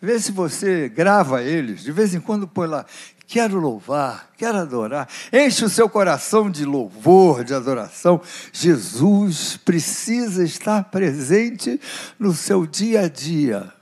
vê 0.00 0.20
se 0.20 0.30
você 0.30 0.86
grava 0.88 1.42
eles, 1.42 1.82
de 1.82 1.90
vez 1.90 2.14
em 2.14 2.20
quando 2.20 2.46
põe 2.46 2.66
lá, 2.66 2.84
quero 3.32 3.58
louvar, 3.58 4.30
quero 4.36 4.58
adorar. 4.58 5.08
Enche 5.32 5.64
o 5.64 5.70
seu 5.70 5.88
coração 5.88 6.50
de 6.50 6.66
louvor, 6.66 7.42
de 7.42 7.54
adoração. 7.54 8.20
Jesus 8.52 9.56
precisa 9.56 10.44
estar 10.44 10.84
presente 10.90 11.80
no 12.18 12.34
seu 12.34 12.66
dia 12.66 13.06
a 13.06 13.08
dia. 13.08 13.72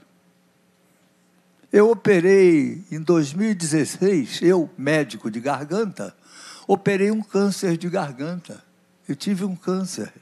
Eu 1.72 1.90
operei 1.90 2.84
em 2.92 3.00
2016, 3.00 4.40
eu, 4.42 4.70
médico 4.78 5.28
de 5.28 5.40
garganta, 5.40 6.14
operei 6.68 7.10
um 7.10 7.20
câncer 7.20 7.76
de 7.76 7.88
garganta. 7.90 8.62
Eu 9.08 9.16
tive 9.16 9.44
um 9.44 9.56
câncer. 9.56 10.12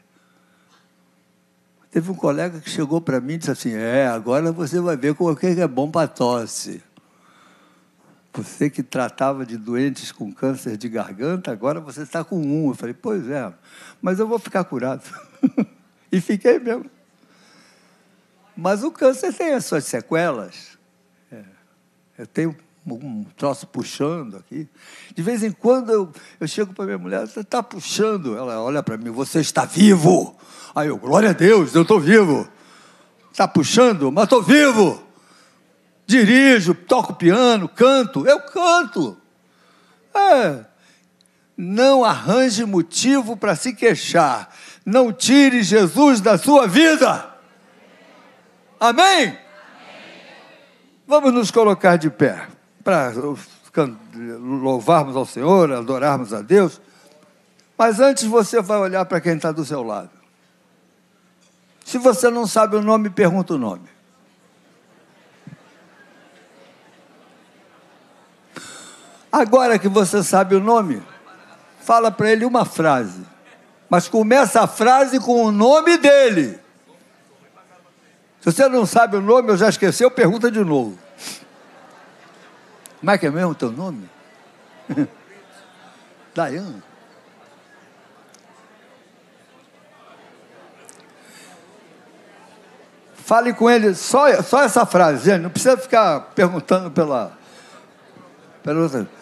Teve 1.91 2.11
um 2.11 2.15
colega 2.15 2.61
que 2.61 2.71
chegou 2.71 2.99
para 2.99 3.21
mim 3.21 3.35
e 3.35 3.39
disse 3.39 3.51
assim: 3.51 3.75
É, 3.75 4.07
agora 4.07 4.53
você 4.53 4.81
vai 4.81 4.97
ver 4.97 5.15
como 5.15 5.33
é 5.33 5.37
que 5.37 5.61
é 5.61 5.69
bom 5.69 5.91
para 5.91 6.09
tosse. 6.09 6.83
Você 8.33 8.71
que 8.71 8.83
tratava 8.83 9.45
de 9.45 9.57
doentes 9.57 10.13
com 10.13 10.33
câncer 10.33 10.77
de 10.77 10.89
garganta, 10.89 11.51
agora 11.51 11.81
você 11.81 12.03
está 12.03 12.23
com 12.23 12.39
um. 12.39 12.69
Eu 12.69 12.75
falei, 12.75 12.95
pois 12.95 13.29
é, 13.29 13.53
mas 14.01 14.19
eu 14.19 14.29
vou 14.29 14.39
ficar 14.39 14.65
curado. 14.65 15.03
e 16.13 16.21
fiquei 16.21 16.59
mesmo. 16.59 16.91
Mas 18.57 18.83
o 18.83 18.91
câncer 18.91 19.33
tem 19.33 19.55
as 19.55 19.65
suas 19.65 19.85
sequelas. 19.85 20.79
É, 21.33 21.43
eu 22.19 22.27
tenho 22.27 22.57
um 22.87 23.25
troço 23.37 23.67
puxando 23.67 24.37
aqui. 24.37 24.69
De 25.15 25.23
vez 25.23 25.43
em 25.43 25.51
quando 25.51 25.91
eu, 25.91 26.13
eu 26.39 26.47
chego 26.47 26.73
para 26.73 26.85
minha 26.85 26.99
mulher, 26.99 27.27
você 27.27 27.41
está 27.41 27.63
puxando. 27.63 28.37
Ela 28.37 28.61
olha 28.63 28.83
para 28.83 28.97
mim, 28.97 29.11
você 29.11 29.41
está 29.41 29.65
vivo. 29.65 30.37
Aí 30.75 30.89
eu, 30.89 30.97
glória 30.97 31.31
a 31.31 31.33
Deus, 31.35 31.75
eu 31.75 31.83
estou 31.83 31.99
vivo. 31.99 32.47
Está 33.33 33.49
puxando, 33.49 34.13
mas 34.13 34.25
estou 34.25 34.43
vivo 34.43 35.08
dirijo, 36.09 36.75
toco 36.75 37.13
piano, 37.13 37.69
canto, 37.69 38.27
eu 38.27 38.41
canto. 38.41 39.19
É. 40.15 40.65
Não 41.55 42.03
arranje 42.03 42.65
motivo 42.65 43.37
para 43.37 43.55
se 43.55 43.75
queixar. 43.75 44.49
Não 44.87 45.13
tire 45.13 45.63
Jesus 45.63 46.23
da 46.23 46.39
sua 46.39 46.67
vida. 46.67 47.29
Amém? 48.81 49.27
Amém? 49.27 49.39
Vamos 51.07 51.35
nos 51.35 51.51
colocar 51.51 51.97
de 51.97 52.09
pé 52.09 52.49
para 52.83 53.13
louvarmos 54.41 55.15
ao 55.15 55.27
Senhor, 55.27 55.71
adorarmos 55.71 56.33
a 56.33 56.41
Deus. 56.41 56.81
Mas 57.77 58.01
antes 58.01 58.25
você 58.25 58.63
vai 58.63 58.79
olhar 58.79 59.05
para 59.05 59.21
quem 59.21 59.37
está 59.37 59.53
do 59.53 59.65
seu 59.65 59.83
lado. 59.83 60.11
Se 61.85 61.99
você 61.99 62.31
não 62.31 62.47
sabe 62.47 62.77
o 62.77 62.83
nome, 62.83 63.11
pergunta 63.11 63.55
o 63.55 63.59
nome. 63.59 63.98
Agora 69.31 69.79
que 69.79 69.89
você 69.89 70.23
sabe 70.23 70.55
o 70.55 70.61
nome, 70.61 71.03
fala 71.81 72.11
para 72.11 72.31
ele 72.31 72.45
uma 72.45 72.65
frase. 72.65 73.27
Mas 73.89 74.09
começa 74.09 74.63
a 74.63 74.67
frase 74.67 75.19
com 75.21 75.45
o 75.45 75.53
nome 75.53 75.97
dele. 75.99 76.61
Se 78.41 78.53
você 78.53 78.69
não 78.69 78.87
sabe 78.87 79.17
o 79.17 79.21
nome, 79.21 79.51
eu 79.51 79.57
já 79.57 79.69
esqueceu, 79.69 80.11
pergunta 80.11 80.51
de 80.51 80.63
novo. 80.63 80.99
Como 83.01 83.11
é 83.11 83.19
que 83.19 83.27
é 83.27 83.31
mesmo 83.31 83.51
o 83.51 83.55
teu 83.55 83.71
nome? 83.71 84.09
Dayane. 86.35 86.83
Fale 93.15 93.53
com 93.53 93.69
ele 93.69 93.95
só, 93.95 94.43
só 94.43 94.63
essa 94.63 94.87
frase. 94.87 95.37
Não 95.37 95.51
precisa 95.51 95.77
ficar 95.77 96.21
perguntando 96.35 96.91
pela, 96.91 97.37
pela 98.63 98.81
outra. 98.81 99.18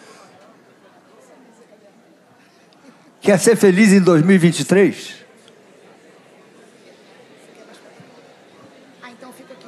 Quer 3.27 3.37
ser 3.39 3.57
feliz 3.57 3.91
em 3.91 3.99
2023? 3.99 5.15
Ah, 9.03 9.11
então 9.11 9.33
fica 9.33 9.51
aqui. 9.51 9.67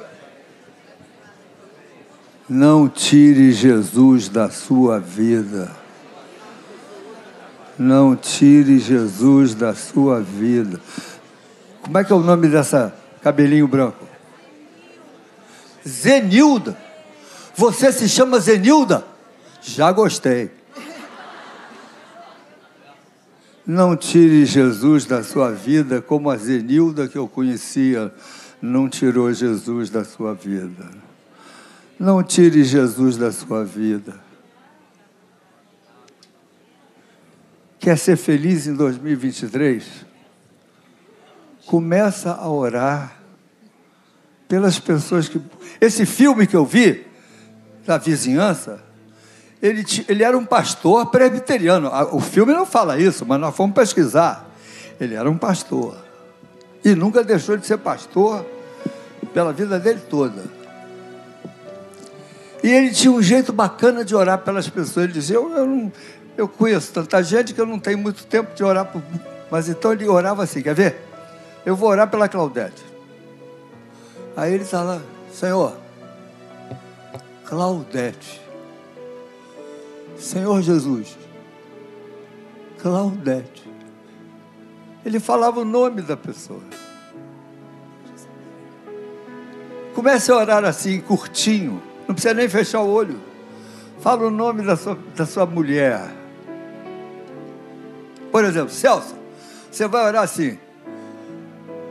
Não 2.48 2.88
tire 2.88 3.52
Jesus 3.52 4.30
da 4.30 4.48
sua 4.48 4.98
vida. 4.98 5.76
Não 7.78 8.16
tire 8.16 8.78
Jesus 8.78 9.54
da 9.54 9.74
sua 9.74 10.22
vida. 10.22 10.80
Como 11.82 11.98
é 11.98 12.02
que 12.02 12.14
é 12.14 12.16
o 12.16 12.20
nome 12.20 12.48
dessa 12.48 12.94
cabelinho 13.20 13.68
branco? 13.68 14.08
Zenilda. 15.86 16.78
Você 17.54 17.92
se 17.92 18.08
chama 18.08 18.40
Zenilda? 18.40 19.04
Já 19.60 19.92
gostei. 19.92 20.59
Não 23.66 23.96
tire 23.96 24.44
Jesus 24.44 25.04
da 25.04 25.22
sua 25.22 25.52
vida 25.52 26.00
como 26.00 26.30
a 26.30 26.36
Zenilda 26.36 27.06
que 27.06 27.18
eu 27.18 27.28
conhecia 27.28 28.12
não 28.60 28.88
tirou 28.88 29.32
Jesus 29.32 29.90
da 29.90 30.04
sua 30.04 30.34
vida. 30.34 30.88
Não 31.98 32.22
tire 32.22 32.64
Jesus 32.64 33.16
da 33.16 33.30
sua 33.30 33.64
vida. 33.64 34.14
Quer 37.78 37.96
ser 37.96 38.16
feliz 38.16 38.66
em 38.66 38.74
2023? 38.74 40.06
Começa 41.66 42.32
a 42.32 42.48
orar 42.48 43.16
pelas 44.46 44.78
pessoas 44.78 45.28
que. 45.28 45.40
Esse 45.80 46.04
filme 46.04 46.46
que 46.46 46.56
eu 46.56 46.66
vi, 46.66 47.06
da 47.86 47.96
vizinhança, 47.96 48.84
ele, 49.62 49.84
ele 50.08 50.24
era 50.24 50.36
um 50.36 50.44
pastor 50.44 51.06
presbiteriano. 51.06 51.90
O 52.12 52.20
filme 52.20 52.52
não 52.52 52.64
fala 52.64 52.98
isso, 52.98 53.26
mas 53.26 53.38
nós 53.38 53.54
fomos 53.54 53.74
pesquisar. 53.74 54.48
Ele 54.98 55.14
era 55.14 55.30
um 55.30 55.36
pastor. 55.36 55.96
E 56.82 56.94
nunca 56.94 57.22
deixou 57.22 57.56
de 57.58 57.66
ser 57.66 57.76
pastor 57.76 58.44
pela 59.34 59.52
vida 59.52 59.78
dele 59.78 60.00
toda. 60.08 60.44
E 62.62 62.68
ele 62.68 62.90
tinha 62.90 63.12
um 63.12 63.22
jeito 63.22 63.52
bacana 63.52 64.04
de 64.04 64.14
orar 64.14 64.38
pelas 64.38 64.68
pessoas. 64.68 65.04
Ele 65.04 65.12
dizia: 65.12 65.36
Eu, 65.36 65.50
eu, 65.54 65.66
não, 65.66 65.92
eu 66.38 66.48
conheço 66.48 66.92
tanta 66.92 67.22
gente 67.22 67.52
que 67.52 67.60
eu 67.60 67.66
não 67.66 67.78
tenho 67.78 67.98
muito 67.98 68.24
tempo 68.24 68.54
de 68.54 68.64
orar. 68.64 68.86
Por... 68.86 69.02
Mas 69.50 69.68
então 69.68 69.92
ele 69.92 70.08
orava 70.08 70.42
assim: 70.42 70.62
Quer 70.62 70.74
ver? 70.74 70.96
Eu 71.66 71.76
vou 71.76 71.90
orar 71.90 72.08
pela 72.08 72.28
Claudete. 72.28 72.82
Aí 74.34 74.54
ele 74.54 74.64
está 74.64 74.82
lá: 74.82 75.00
Senhor, 75.32 75.74
Claudete 77.44 78.49
Senhor 80.20 80.60
Jesus, 80.60 81.16
Claudete. 82.78 83.68
Ele 85.04 85.18
falava 85.18 85.60
o 85.60 85.64
nome 85.64 86.02
da 86.02 86.16
pessoa. 86.16 86.60
Comece 89.94 90.30
a 90.30 90.36
orar 90.36 90.64
assim, 90.64 91.00
curtinho. 91.00 91.82
Não 92.06 92.14
precisa 92.14 92.34
nem 92.34 92.48
fechar 92.48 92.82
o 92.82 92.88
olho. 92.88 93.18
Fala 94.00 94.26
o 94.26 94.30
nome 94.30 94.62
da 94.62 94.76
sua, 94.76 94.98
da 95.16 95.24
sua 95.26 95.46
mulher. 95.46 96.02
Por 98.30 98.44
exemplo, 98.44 98.70
Celso, 98.70 99.14
você 99.70 99.88
vai 99.88 100.06
orar 100.06 100.22
assim: 100.22 100.58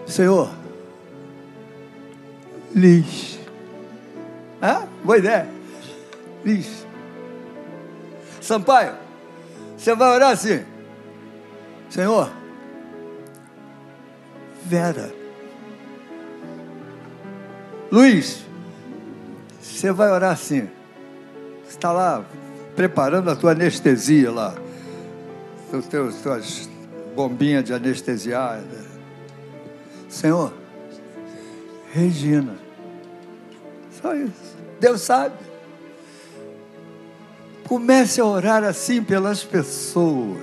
Senhor, 0.06 0.50
Liz. 2.74 3.39
Ah, 4.62 4.88
boa 5.04 5.18
ideia. 5.18 5.50
Liz. 6.46 6.88
Sampaio, 8.50 8.96
você 9.78 9.94
vai 9.94 10.10
orar 10.10 10.32
assim: 10.32 10.66
Senhor, 11.88 12.32
Vera, 14.66 15.14
Luiz, 17.92 18.44
você 19.62 19.92
vai 19.92 20.10
orar 20.10 20.32
assim. 20.32 20.68
Você 21.64 21.70
está 21.70 21.92
lá 21.92 22.26
preparando 22.76 23.30
a 23.30 23.36
tua 23.36 23.52
anestesia 23.52 24.32
lá, 24.32 24.56
os 25.72 25.86
teus, 25.86 26.16
tuas 26.16 26.68
bombinhas 27.16 27.64
de 27.64 27.72
anestesiar. 27.72 28.64
Senhor, 30.10 30.52
Regina, 31.94 32.56
só 34.02 34.16
isso. 34.16 34.58
Deus 34.80 35.02
sabe. 35.02 35.49
Comece 37.70 38.20
a 38.20 38.26
orar 38.26 38.64
assim 38.64 39.04
pelas 39.04 39.44
pessoas. 39.44 40.42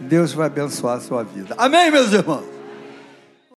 Deus 0.00 0.32
vai 0.32 0.48
abençoar 0.48 0.96
a 0.96 1.00
sua 1.00 1.22
vida. 1.22 1.54
Amém, 1.56 1.92
meus 1.92 2.12
irmãos? 2.12 2.53